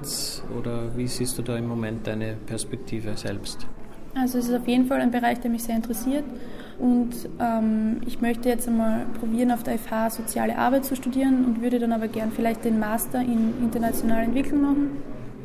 oder 0.57 0.96
wie 0.96 1.09
siehst 1.09 1.37
du 1.38 1.42
da 1.42 1.57
im 1.57 1.66
Moment 1.66 2.07
deine 2.07 2.37
Perspektive 2.46 3.16
selbst? 3.16 3.66
Also 4.14 4.38
es 4.38 4.48
ist 4.48 4.55
auf 4.55 4.68
jeden 4.68 4.87
Fall 4.87 5.01
ein 5.01 5.11
Bereich, 5.11 5.40
der 5.40 5.51
mich 5.51 5.64
sehr 5.64 5.75
interessiert. 5.75 6.22
Und 6.79 7.11
ähm, 7.40 8.01
ich 8.07 8.20
möchte 8.20 8.48
jetzt 8.48 8.68
einmal 8.68 9.07
probieren, 9.18 9.51
auf 9.51 9.64
der 9.64 9.77
FH 9.77 10.11
soziale 10.11 10.57
Arbeit 10.57 10.85
zu 10.85 10.94
studieren 10.94 11.44
und 11.44 11.62
würde 11.62 11.81
dann 11.81 11.90
aber 11.90 12.07
gern 12.07 12.31
vielleicht 12.31 12.64
den 12.64 12.79
Master 12.79 13.20
in 13.22 13.55
internationale 13.61 14.22
Entwicklung 14.22 14.62
machen. 14.62 14.90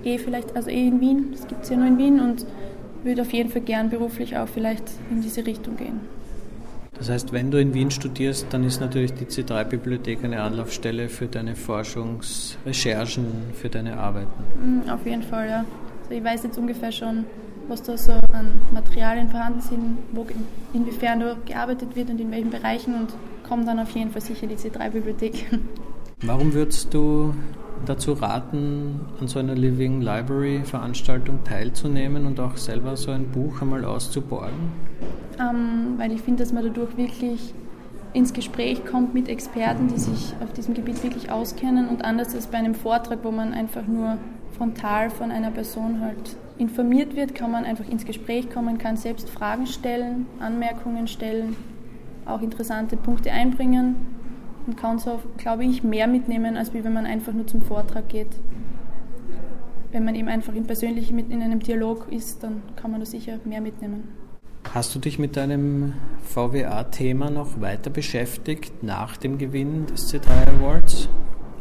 Eh 0.03 0.19
vielleicht, 0.19 0.55
also 0.55 0.69
eh 0.69 0.87
in 0.87 1.01
Wien, 1.01 1.29
das 1.31 1.47
gibt 1.47 1.63
es 1.63 1.69
ja 1.71 1.77
nur 1.77 1.87
in 1.87 1.97
Wien 1.97 2.19
und 2.19 2.45
würde 3.03 3.23
auf 3.23 3.33
jeden 3.33 3.49
Fall 3.49 3.61
gern 3.61 3.89
beruflich 3.89 4.37
auch 4.37 4.47
vielleicht 4.47 4.83
in 5.09 5.21
diese 5.21 5.47
Richtung 5.47 5.77
gehen. 5.77 6.01
Das 6.97 7.09
heißt, 7.09 7.31
wenn 7.31 7.51
du 7.51 7.59
in 7.59 7.73
Wien 7.73 7.91
studierst, 7.91 8.47
dann 8.49 8.63
ist 8.63 8.79
natürlich 8.79 9.13
die 9.13 9.25
C3-Bibliothek 9.25 10.23
eine 10.23 10.41
Anlaufstelle 10.41 11.09
für 11.09 11.27
deine 11.27 11.55
Forschungsrecherchen, 11.55 13.25
für 13.53 13.69
deine 13.69 13.97
Arbeiten. 13.97 14.83
Mm, 14.85 14.89
auf 14.89 15.05
jeden 15.05 15.23
Fall, 15.23 15.47
ja. 15.47 15.65
Also 16.01 16.13
ich 16.13 16.23
weiß 16.23 16.43
jetzt 16.43 16.57
ungefähr 16.57 16.91
schon, 16.91 17.25
was 17.67 17.83
da 17.83 17.97
so 17.97 18.13
an 18.33 18.59
Materialien 18.73 19.29
vorhanden 19.29 19.61
sind, 19.61 19.97
wo, 20.11 20.25
inwiefern 20.73 21.19
da 21.19 21.35
gearbeitet 21.45 21.95
wird 21.95 22.09
und 22.09 22.19
in 22.19 22.31
welchen 22.31 22.49
Bereichen 22.49 22.95
und 22.95 23.09
komme 23.47 23.65
dann 23.65 23.79
auf 23.79 23.91
jeden 23.91 24.11
Fall 24.11 24.21
sicher 24.21 24.47
die 24.47 24.55
C3-Bibliothek. 24.55 25.45
Warum 26.23 26.53
würdest 26.53 26.93
du 26.93 27.35
dazu 27.85 28.13
raten, 28.13 29.01
an 29.19 29.27
so 29.27 29.39
einer 29.39 29.55
Living 29.55 30.01
Library 30.01 30.61
Veranstaltung 30.63 31.43
teilzunehmen 31.43 32.25
und 32.25 32.39
auch 32.39 32.57
selber 32.57 32.97
so 32.97 33.11
ein 33.11 33.27
Buch 33.29 33.61
einmal 33.61 33.85
auszuborgen? 33.85 34.71
Ähm, 35.39 35.93
weil 35.97 36.11
ich 36.11 36.21
finde, 36.21 36.43
dass 36.43 36.53
man 36.53 36.63
dadurch 36.63 36.97
wirklich 36.97 37.53
ins 38.13 38.33
Gespräch 38.33 38.85
kommt 38.85 39.13
mit 39.13 39.29
Experten, 39.29 39.87
die 39.87 39.99
sich 39.99 40.33
auf 40.43 40.51
diesem 40.53 40.73
Gebiet 40.73 41.03
wirklich 41.03 41.31
auskennen 41.31 41.87
und 41.87 42.03
anders 42.03 42.33
als 42.33 42.47
bei 42.47 42.57
einem 42.57 42.75
Vortrag, 42.75 43.19
wo 43.23 43.31
man 43.31 43.53
einfach 43.53 43.85
nur 43.85 44.17
frontal 44.57 45.09
von 45.09 45.31
einer 45.31 45.51
Person 45.51 46.01
halt 46.01 46.35
informiert 46.57 47.15
wird, 47.15 47.35
kann 47.35 47.51
man 47.51 47.63
einfach 47.63 47.87
ins 47.87 48.05
Gespräch 48.05 48.49
kommen, 48.49 48.79
kann 48.79 48.97
selbst 48.97 49.29
Fragen 49.29 49.67
stellen, 49.67 50.25
Anmerkungen 50.39 51.07
stellen, 51.07 51.55
auch 52.25 52.41
interessante 52.41 52.97
Punkte 52.97 53.31
einbringen 53.31 54.16
und 54.67 54.77
kann 54.77 54.99
so, 54.99 55.19
glaube 55.37 55.63
ich, 55.65 55.83
mehr 55.83 56.07
mitnehmen, 56.07 56.57
als 56.57 56.73
wie 56.73 56.83
wenn 56.83 56.93
man 56.93 57.05
einfach 57.05 57.33
nur 57.33 57.47
zum 57.47 57.61
Vortrag 57.61 58.09
geht. 58.09 58.35
Wenn 59.91 60.03
man 60.03 60.15
eben 60.15 60.27
einfach 60.27 60.53
in 60.53 60.65
persönlich 60.65 61.11
mit 61.11 61.31
in 61.31 61.41
einem 61.41 61.59
Dialog 61.59 62.07
ist, 62.11 62.43
dann 62.43 62.61
kann 62.75 62.91
man 62.91 62.99
da 62.99 63.05
sicher 63.05 63.39
mehr 63.45 63.61
mitnehmen. 63.61 64.09
Hast 64.73 64.93
du 64.93 64.99
dich 64.99 65.17
mit 65.17 65.37
deinem 65.37 65.93
VWA-Thema 66.23 67.29
noch 67.29 67.61
weiter 67.61 67.89
beschäftigt 67.89 68.83
nach 68.83 69.15
dem 69.15 69.37
Gewinn 69.37 69.85
des 69.85 70.13
C3 70.13 70.59
Awards? 70.59 71.07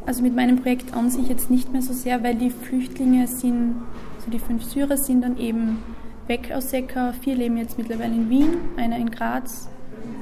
Also 0.07 0.23
mit 0.23 0.35
meinem 0.35 0.61
Projekt 0.61 0.93
an 0.95 1.09
sich 1.09 1.29
jetzt 1.29 1.51
nicht 1.51 1.73
mehr 1.73 1.83
so 1.83 1.93
sehr, 1.93 2.23
weil 2.25 2.35
die 2.35 2.51
Flüchtlinge 2.51 3.29
sind, 3.29 3.77
also 4.17 4.31
die 4.31 4.39
fünf 4.39 4.65
Syrer 4.65 4.97
sind 4.97 5.23
dann 5.23 5.39
eben 5.39 5.79
weg 6.27 6.51
aus 6.53 6.71
Secker. 6.71 7.15
Vier 7.23 7.37
leben 7.37 7.57
jetzt 7.57 7.79
mittlerweile 7.79 8.15
in 8.15 8.29
Wien, 8.29 8.57
einer 8.77 8.97
in 8.97 9.11
Graz. 9.11 9.69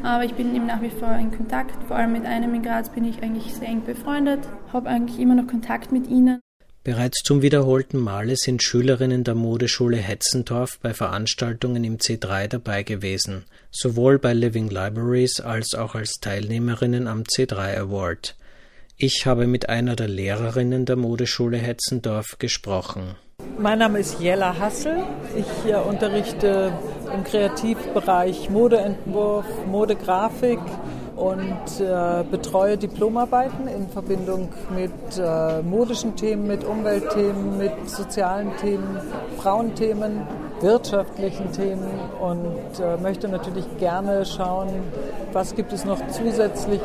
Aber 0.02 0.24
ich 0.24 0.34
bin 0.34 0.54
eben 0.54 0.66
nach 0.66 0.82
wie 0.82 0.90
vor 0.90 1.16
in 1.16 1.30
Kontakt. 1.30 1.72
Vor 1.88 1.96
allem 1.96 2.12
mit 2.12 2.26
einem 2.26 2.54
in 2.54 2.62
Graz 2.62 2.90
bin 2.90 3.04
ich 3.04 3.22
eigentlich 3.22 3.54
sehr 3.54 3.68
eng 3.68 3.84
befreundet, 3.84 4.40
habe 4.72 4.88
eigentlich 4.88 5.18
immer 5.18 5.34
noch 5.34 5.46
Kontakt 5.46 5.92
mit 5.92 6.06
ihnen. 6.08 6.40
Bereits 6.84 7.22
zum 7.22 7.40
wiederholten 7.40 7.98
Male 7.98 8.36
sind 8.36 8.62
Schülerinnen 8.62 9.24
der 9.24 9.34
Modeschule 9.34 9.96
Hetzendorf 9.96 10.78
bei 10.80 10.92
Veranstaltungen 10.92 11.82
im 11.82 11.96
C3 11.96 12.46
dabei 12.48 12.82
gewesen, 12.82 13.46
sowohl 13.70 14.18
bei 14.18 14.34
Living 14.34 14.68
Libraries 14.68 15.40
als 15.40 15.74
auch 15.74 15.94
als 15.94 16.20
Teilnehmerinnen 16.20 17.08
am 17.08 17.22
C3 17.22 17.78
Award. 17.78 18.36
Ich 18.98 19.24
habe 19.24 19.46
mit 19.46 19.70
einer 19.70 19.96
der 19.96 20.08
Lehrerinnen 20.08 20.84
der 20.84 20.96
Modeschule 20.96 21.56
Hetzendorf 21.56 22.36
gesprochen. 22.38 23.16
Mein 23.58 23.78
Name 23.78 24.00
ist 24.00 24.20
Jella 24.20 24.58
Hassel. 24.58 25.04
Ich 25.36 25.70
äh, 25.70 25.76
unterrichte 25.76 26.72
im 27.14 27.22
Kreativbereich 27.24 28.50
Modeentwurf, 28.50 29.46
Modegrafik 29.66 30.58
und 31.16 31.80
äh, 31.80 32.24
betreue 32.28 32.76
Diplomarbeiten 32.76 33.68
in 33.68 33.88
Verbindung 33.88 34.48
mit 34.74 34.92
äh, 35.18 35.62
modischen 35.62 36.16
Themen, 36.16 36.48
mit 36.48 36.64
Umweltthemen, 36.64 37.56
mit 37.56 37.88
sozialen 37.88 38.56
Themen, 38.56 38.98
Frauenthemen, 39.38 40.26
wirtschaftlichen 40.60 41.52
Themen 41.52 42.00
und 42.20 42.80
äh, 42.80 42.96
möchte 43.00 43.28
natürlich 43.28 43.64
gerne 43.78 44.24
schauen, 44.24 44.68
was 45.32 45.54
gibt 45.54 45.72
es 45.72 45.84
noch 45.84 46.04
zusätzlich 46.08 46.80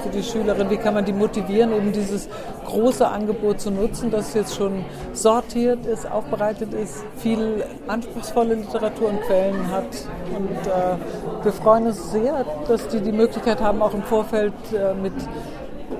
für 0.00 0.08
die 0.10 0.22
Schülerin, 0.22 0.70
wie 0.70 0.76
kann 0.76 0.94
man 0.94 1.04
die 1.04 1.12
motivieren, 1.12 1.72
eben 1.72 1.92
dieses 1.92 2.28
große 2.66 3.06
Angebot 3.06 3.60
zu 3.60 3.70
nutzen, 3.70 4.10
das 4.10 4.34
jetzt 4.34 4.54
schon 4.54 4.84
sortiert 5.12 5.86
ist, 5.86 6.10
aufbereitet 6.10 6.72
ist, 6.74 7.04
viel 7.16 7.64
anspruchsvolle 7.86 8.54
Literatur 8.54 9.08
und 9.08 9.20
Quellen 9.22 9.70
hat. 9.70 9.86
Und 10.34 10.66
äh, 10.66 11.44
wir 11.44 11.52
freuen 11.52 11.86
uns 11.86 12.12
sehr, 12.12 12.44
dass 12.66 12.88
die 12.88 13.00
die 13.00 13.12
Möglichkeit 13.12 13.60
haben, 13.60 13.82
auch 13.82 13.94
im 13.94 14.02
Vorfeld 14.02 14.54
äh, 14.72 14.94
mit 14.94 15.14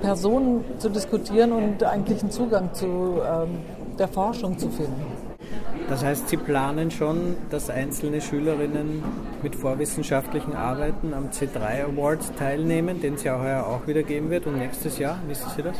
Personen 0.01 0.63
zu 0.77 0.89
diskutieren 0.89 1.51
und 1.51 1.83
eigentlich 1.83 2.21
einen 2.21 2.31
Zugang 2.31 2.73
zu 2.73 2.85
ähm, 2.85 3.59
der 3.97 4.07
Forschung 4.07 4.57
zu 4.57 4.69
finden. 4.69 5.18
Das 5.89 6.03
heißt, 6.03 6.29
Sie 6.29 6.37
planen 6.37 6.91
schon, 6.91 7.35
dass 7.49 7.71
einzelne 7.71 8.21
Schülerinnen 8.21 9.03
mit 9.41 9.55
vorwissenschaftlichen 9.55 10.55
Arbeiten 10.55 11.15
am 11.15 11.29
C3 11.29 11.85
Award 11.85 12.19
teilnehmen, 12.37 13.01
den 13.01 13.15
es 13.15 13.23
ja 13.23 13.39
heuer 13.39 13.65
auch 13.65 13.87
wieder 13.87 14.03
geben 14.03 14.29
wird 14.29 14.45
und 14.45 14.59
nächstes 14.59 14.99
Jahr. 14.99 15.17
Wissen 15.27 15.49
Sie 15.55 15.63
das? 15.63 15.75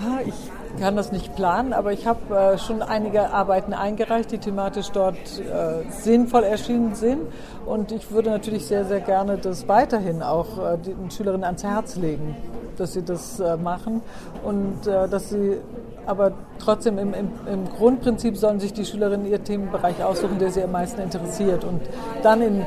Ah, 0.00 0.18
ich 0.26 0.34
kann 0.80 0.96
das 0.96 1.12
nicht 1.12 1.36
planen, 1.36 1.72
aber 1.72 1.92
ich 1.92 2.08
habe 2.08 2.34
äh, 2.34 2.58
schon 2.58 2.82
einige 2.82 3.30
Arbeiten 3.30 3.72
eingereicht, 3.72 4.32
die 4.32 4.38
thematisch 4.38 4.90
dort 4.90 5.16
äh, 5.16 5.88
sinnvoll 5.90 6.42
erschienen 6.42 6.96
sind. 6.96 7.20
Und 7.64 7.92
ich 7.92 8.10
würde 8.10 8.30
natürlich 8.30 8.66
sehr, 8.66 8.84
sehr 8.84 9.00
gerne 9.00 9.38
das 9.38 9.68
weiterhin 9.68 10.24
auch 10.24 10.58
äh, 10.58 10.76
den 10.78 11.08
Schülerinnen 11.12 11.44
ans 11.44 11.62
Herz 11.62 11.94
legen, 11.94 12.34
dass 12.78 12.94
sie 12.94 13.02
das 13.02 13.38
äh, 13.38 13.56
machen 13.56 14.02
und 14.42 14.88
äh, 14.88 15.08
dass 15.08 15.30
sie 15.30 15.58
aber 16.06 16.32
trotzdem 16.58 16.98
im, 16.98 17.14
im, 17.14 17.30
im, 17.46 17.68
Grundprinzip 17.68 18.36
sollen 18.36 18.60
sich 18.60 18.72
die 18.72 18.84
Schülerinnen 18.84 19.26
ihr 19.26 19.42
Themenbereich 19.42 20.02
aussuchen, 20.02 20.38
der 20.38 20.50
sie 20.50 20.62
am 20.62 20.72
meisten 20.72 21.00
interessiert. 21.00 21.64
Und 21.64 21.80
dann 22.22 22.42
in 22.42 22.66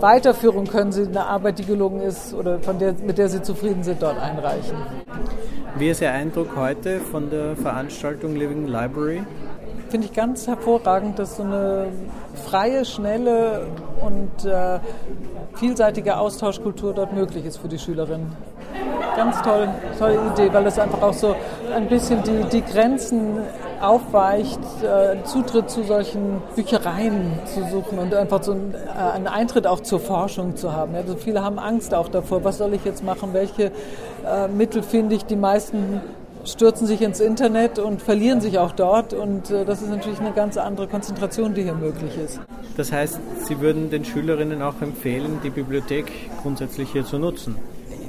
Weiterführung 0.00 0.66
können 0.66 0.92
sie 0.92 1.06
eine 1.06 1.26
Arbeit, 1.26 1.58
die 1.58 1.64
gelungen 1.64 2.00
ist 2.00 2.34
oder 2.34 2.58
von 2.58 2.78
der, 2.78 2.94
mit 2.94 3.18
der 3.18 3.28
sie 3.28 3.42
zufrieden 3.42 3.82
sind, 3.82 4.02
dort 4.02 4.20
einreichen. 4.20 4.76
Wie 5.76 5.88
ist 5.88 6.00
Ihr 6.00 6.12
Eindruck 6.12 6.56
heute 6.56 7.00
von 7.00 7.30
der 7.30 7.56
Veranstaltung 7.56 8.36
Living 8.36 8.66
Library? 8.68 9.24
Finde 9.88 10.06
ich 10.06 10.12
ganz 10.12 10.46
hervorragend, 10.46 11.18
dass 11.18 11.36
so 11.36 11.42
eine 11.42 11.86
freie, 12.44 12.84
schnelle 12.84 13.66
und 14.00 14.44
äh, 14.44 14.78
vielseitige 15.54 16.16
Austauschkultur 16.16 16.94
dort 16.94 17.12
möglich 17.12 17.44
ist 17.44 17.58
für 17.58 17.68
die 17.68 17.78
Schülerinnen 17.78 18.32
ganz 19.16 19.40
toll, 19.42 19.68
tolle 19.98 20.18
Idee, 20.32 20.52
weil 20.52 20.66
es 20.66 20.78
einfach 20.78 21.02
auch 21.02 21.12
so 21.12 21.34
ein 21.74 21.88
bisschen 21.88 22.22
die, 22.22 22.44
die 22.50 22.62
Grenzen 22.62 23.38
aufweicht, 23.80 24.60
äh, 24.82 25.22
Zutritt 25.24 25.70
zu 25.70 25.84
solchen 25.84 26.42
Büchereien 26.56 27.32
zu 27.44 27.64
suchen 27.70 27.98
und 27.98 28.14
einfach 28.14 28.42
so 28.42 28.52
einen, 28.52 28.74
äh, 28.74 28.98
einen 29.14 29.26
Eintritt 29.26 29.66
auch 29.66 29.80
zur 29.80 30.00
Forschung 30.00 30.56
zu 30.56 30.72
haben. 30.72 30.94
Also 30.94 31.16
viele 31.16 31.42
haben 31.42 31.58
Angst 31.58 31.94
auch 31.94 32.08
davor, 32.08 32.44
was 32.44 32.58
soll 32.58 32.74
ich 32.74 32.84
jetzt 32.84 33.04
machen, 33.04 33.30
welche 33.32 33.64
äh, 34.26 34.48
Mittel 34.48 34.82
finde 34.82 35.14
ich, 35.16 35.24
die 35.24 35.36
meisten 35.36 36.00
stürzen 36.44 36.86
sich 36.86 37.00
ins 37.00 37.20
Internet 37.20 37.78
und 37.78 38.02
verlieren 38.02 38.40
sich 38.40 38.58
auch 38.58 38.72
dort. 38.72 39.12
Und 39.12 39.50
äh, 39.50 39.64
das 39.64 39.82
ist 39.82 39.90
natürlich 39.90 40.20
eine 40.20 40.32
ganz 40.32 40.56
andere 40.56 40.86
Konzentration, 40.86 41.54
die 41.54 41.62
hier 41.62 41.74
möglich 41.74 42.16
ist. 42.18 42.40
Das 42.76 42.92
heißt, 42.92 43.18
Sie 43.46 43.60
würden 43.60 43.90
den 43.90 44.04
Schülerinnen 44.04 44.62
auch 44.62 44.80
empfehlen, 44.80 45.40
die 45.42 45.50
Bibliothek 45.50 46.10
grundsätzlich 46.42 46.90
hier 46.90 47.04
zu 47.04 47.18
nutzen? 47.18 47.56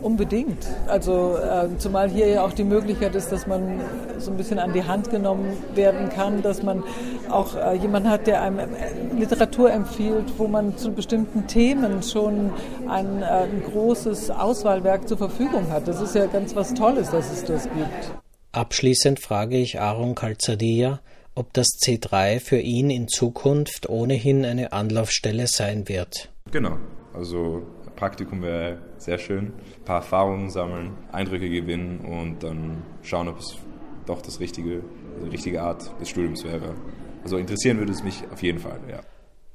Unbedingt. 0.06 0.68
Also 0.86 1.36
äh, 1.36 1.68
zumal 1.80 2.12
hier 2.12 2.28
ja 2.28 2.46
auch 2.46 2.54
die 2.54 2.64
Möglichkeit 2.64 3.16
ist, 3.16 3.32
dass 3.32 3.48
man 3.48 3.82
so 4.20 4.30
ein 4.30 4.38
bisschen 4.38 4.60
an 4.60 4.72
die 4.72 4.84
Hand 4.84 5.10
genommen 5.10 5.58
werden 5.74 6.10
kann, 6.10 6.44
dass 6.44 6.62
man 6.62 6.84
auch 7.32 7.56
äh, 7.56 7.74
jemanden 7.74 8.12
hat, 8.12 8.28
der 8.28 8.44
einem 8.44 8.60
äh, 8.60 9.16
Literatur 9.18 9.72
empfiehlt, 9.72 10.26
wo 10.38 10.48
man 10.48 10.78
zu 10.78 10.92
bestimmten 10.92 11.48
Themen 11.48 12.04
schon 12.04 12.52
ein, 12.88 13.24
äh, 13.24 13.26
ein 13.26 13.64
großes 13.64 14.30
Auswahlwerk 14.30 15.08
zur 15.08 15.18
Verfügung 15.18 15.72
hat. 15.72 15.88
Das 15.88 16.00
ist 16.00 16.14
ja 16.14 16.28
ganz 16.28 16.56
was 16.56 16.76
Tolles, 16.76 17.10
dass 17.10 17.32
es 17.32 17.44
das 17.44 17.64
gibt. 17.64 18.14
Abschließend 18.52 19.20
frage 19.20 19.58
ich 19.58 19.82
Aaron 19.82 20.14
Calzadia, 20.14 21.00
ob 21.34 21.52
das 21.54 21.80
C3 21.84 22.40
für 22.40 22.60
ihn 22.60 22.92
in 22.92 23.08
Zukunft 23.08 23.90
ohnehin 23.90 24.46
eine 24.46 24.72
Anlaufstelle 24.72 25.48
sein 25.48 25.90
wird. 25.90 26.30
Genau. 26.52 26.78
Also 27.12 27.64
Praktikum 27.96 28.42
wäre 28.42 28.80
sehr 28.98 29.18
schön. 29.18 29.54
Ein 29.80 29.86
paar 29.86 29.98
Erfahrungen 29.98 30.50
sammeln, 30.50 30.98
Eindrücke 31.12 31.50
gewinnen 31.50 32.00
und 32.00 32.44
dann 32.44 32.84
schauen, 33.02 33.28
ob 33.28 33.40
es 33.40 33.58
doch 34.06 34.22
das 34.22 34.40
richtige, 34.40 34.84
die 35.24 35.30
richtige 35.30 35.62
Art 35.62 35.92
des 36.00 36.10
Studiums 36.10 36.44
wäre. 36.44 36.76
Also 37.24 37.38
interessieren 37.38 37.80
würde 37.80 37.92
es 37.92 38.04
mich 38.04 38.24
auf 38.32 38.44
jeden 38.44 38.60
Fall, 38.60 38.80
ja. 38.90 39.00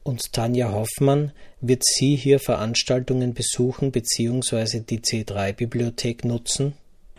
Und 0.02 0.32
Tanja 0.32 0.72
Hoffmann, 0.72 1.32
wird 1.60 1.84
sie 1.84 2.16
hier 2.16 2.40
Veranstaltungen 2.40 3.34
besuchen 3.34 3.92
bzw. 3.92 4.80
die 4.80 5.00
C3-Bibliothek 5.00 6.24
nutzen? 6.24 6.72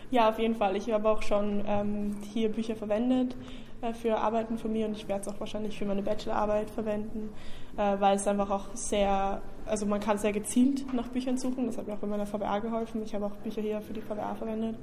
Ja, 0.10 0.30
auf 0.30 0.40
jeden 0.40 0.56
Fall. 0.56 0.76
Ich 0.76 0.92
habe 0.92 1.10
auch 1.10 1.22
schon 1.22 1.64
ähm, 1.68 2.18
hier 2.34 2.50
Bücher 2.50 2.76
verwendet 2.76 3.36
äh, 3.82 3.94
für 3.94 4.18
Arbeiten 4.18 4.58
von 4.58 4.74
mir 4.74 4.88
und 4.88 4.98
ich 4.98 5.08
werde 5.08 5.22
es 5.22 5.28
auch 5.28 5.40
wahrscheinlich 5.40 5.78
für 5.78 5.86
meine 5.86 6.02
Bachelorarbeit 6.02 6.70
verwenden. 6.70 7.30
äh, 7.78 8.00
weil 8.00 8.16
es 8.16 8.28
einfach 8.28 8.50
auch 8.50 8.66
sehr, 8.74 9.42
also 9.72 9.86
man 9.86 10.02
kann 10.02 10.18
sehr 10.18 10.34
gezielt 10.34 10.94
nach 10.94 11.08
Büchern 11.08 11.38
suchen. 11.38 11.66
Das 11.66 11.78
hat 11.78 11.88
mir 11.88 11.94
auch 11.94 12.00
bei 12.00 12.08
meiner 12.08 12.26
VWA 12.26 12.60
geholfen. 12.60 13.02
Ich 13.04 13.16
habe 13.16 13.26
auch 13.26 13.36
Bücher 13.38 13.62
hier 13.62 13.82
für 13.82 13.94
die 13.94 14.02
VWA 14.02 14.36
verwendet. 14.36 14.76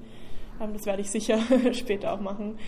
Ähm, 0.60 0.72
das 0.72 0.86
werde 0.86 1.02
ich 1.02 1.10
sicher 1.10 1.38
später 1.72 2.14
auch 2.14 2.20
machen. 2.20 2.58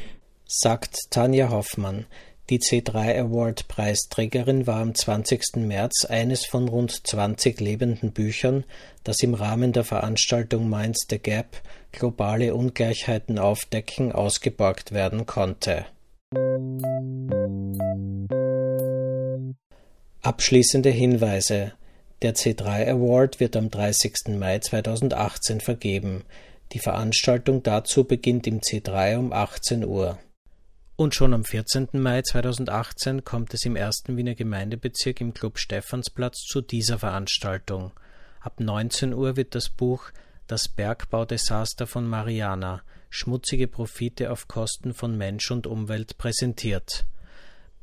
Sagt 0.46 1.10
Tanja 1.10 1.48
Hoffmann. 1.48 2.04
Die 2.50 2.58
C3 2.58 3.20
Award 3.20 3.68
Preisträgerin 3.68 4.66
war 4.66 4.80
am 4.80 4.94
20. 4.94 5.56
März 5.56 6.04
eines 6.04 6.44
von 6.44 6.68
rund 6.68 7.06
20 7.06 7.60
lebenden 7.60 8.12
Büchern, 8.12 8.64
das 9.02 9.22
im 9.22 9.34
Rahmen 9.34 9.72
der 9.72 9.84
Veranstaltung 9.84 10.68
Minds 10.68 11.06
the 11.08 11.18
Gap 11.18 11.62
globale 11.92 12.54
Ungleichheiten 12.54 13.38
aufdecken 13.38 14.12
ausgeborgt 14.12 14.92
werden 14.92 15.26
konnte. 15.26 15.86
Abschließende 20.22 20.90
Hinweise 20.90 21.72
Der 22.22 22.34
C3 22.34 22.86
Award 22.90 23.40
wird 23.40 23.56
am 23.56 23.70
30. 23.70 24.38
Mai 24.38 24.58
2018 24.58 25.60
vergeben. 25.60 26.24
Die 26.72 26.78
Veranstaltung 26.78 27.62
dazu 27.62 28.04
beginnt 28.04 28.46
im 28.46 28.60
C3 28.60 29.18
um 29.18 29.32
18 29.32 29.84
Uhr. 29.86 30.18
Und 30.96 31.14
schon 31.14 31.32
am 31.32 31.44
14. 31.44 31.88
Mai 31.94 32.20
2018 32.20 33.24
kommt 33.24 33.54
es 33.54 33.64
im 33.64 33.74
ersten 33.74 34.18
Wiener 34.18 34.34
Gemeindebezirk 34.34 35.22
im 35.22 35.32
Club 35.32 35.58
Stephansplatz 35.58 36.42
zu 36.42 36.60
dieser 36.60 36.98
Veranstaltung. 36.98 37.92
Ab 38.40 38.60
19 38.60 39.14
Uhr 39.14 39.36
wird 39.36 39.54
das 39.54 39.70
Buch 39.70 40.10
Das 40.46 40.68
Bergbaudesaster 40.68 41.86
von 41.86 42.06
Mariana 42.06 42.82
Schmutzige 43.08 43.66
Profite 43.66 44.30
auf 44.30 44.46
Kosten 44.46 44.94
von 44.94 45.18
Mensch 45.18 45.50
und 45.50 45.66
Umwelt 45.66 46.16
präsentiert. 46.16 47.06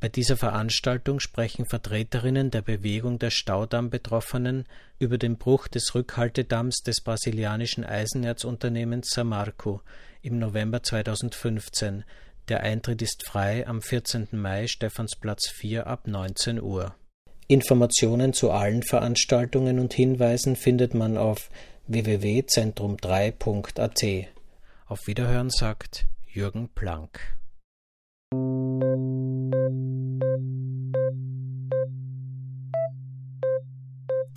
Bei 0.00 0.08
dieser 0.08 0.36
Veranstaltung 0.36 1.18
sprechen 1.18 1.66
Vertreterinnen 1.66 2.50
der 2.50 2.62
Bewegung 2.62 3.18
der 3.18 3.30
Staudamm-Betroffenen 3.30 4.64
über 4.98 5.18
den 5.18 5.38
Bruch 5.38 5.66
des 5.66 5.94
Rückhaltedamms 5.94 6.82
des 6.82 7.00
brasilianischen 7.00 7.84
Eisenerzunternehmens 7.84 9.08
Samarco 9.10 9.80
im 10.22 10.38
November 10.38 10.82
2015 10.82 12.04
der 12.48 12.62
Eintritt 12.62 13.02
ist 13.02 13.26
frei 13.26 13.66
am 13.66 13.82
14. 13.82 14.28
Mai 14.32 14.68
Stephansplatz 14.68 15.50
4 15.50 15.86
ab 15.86 16.06
19 16.06 16.62
Uhr. 16.62 16.94
Informationen 17.46 18.32
zu 18.32 18.50
allen 18.50 18.82
Veranstaltungen 18.82 19.78
und 19.78 19.92
Hinweisen 19.92 20.56
findet 20.56 20.94
man 20.94 21.18
auf 21.18 21.50
www.zentrum3.at. 21.88 24.28
Auf 24.86 25.06
Wiederhören 25.06 25.50
sagt 25.50 26.06
Jürgen 26.26 26.70
Planck. 26.74 27.36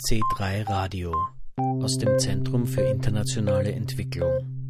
C3 0.08 0.68
Radio 0.68 1.12
aus 1.56 1.98
dem 1.98 2.18
Zentrum 2.18 2.66
für 2.66 2.82
internationale 2.82 3.72
Entwicklung. 3.72 4.62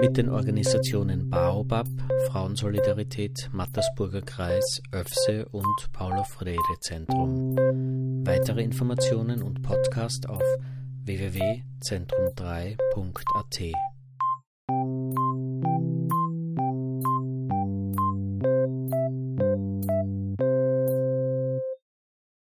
mit 0.00 0.16
den 0.16 0.28
Organisationen 0.28 1.28
Baobab, 1.28 1.88
Frauensolidarität, 2.28 3.50
Mattersburger 3.52 4.22
Kreis, 4.22 4.80
ÖFSE 4.94 5.48
und 5.48 5.90
Paulo 5.92 6.22
Freire 6.22 6.78
Zentrum. 6.80 7.56
Weitere 8.24 8.62
Informationen 8.62 9.42
und 9.42 9.60
Podcast 9.62 10.28
auf 10.28 10.44
www.zentrum3.at. 11.04 13.97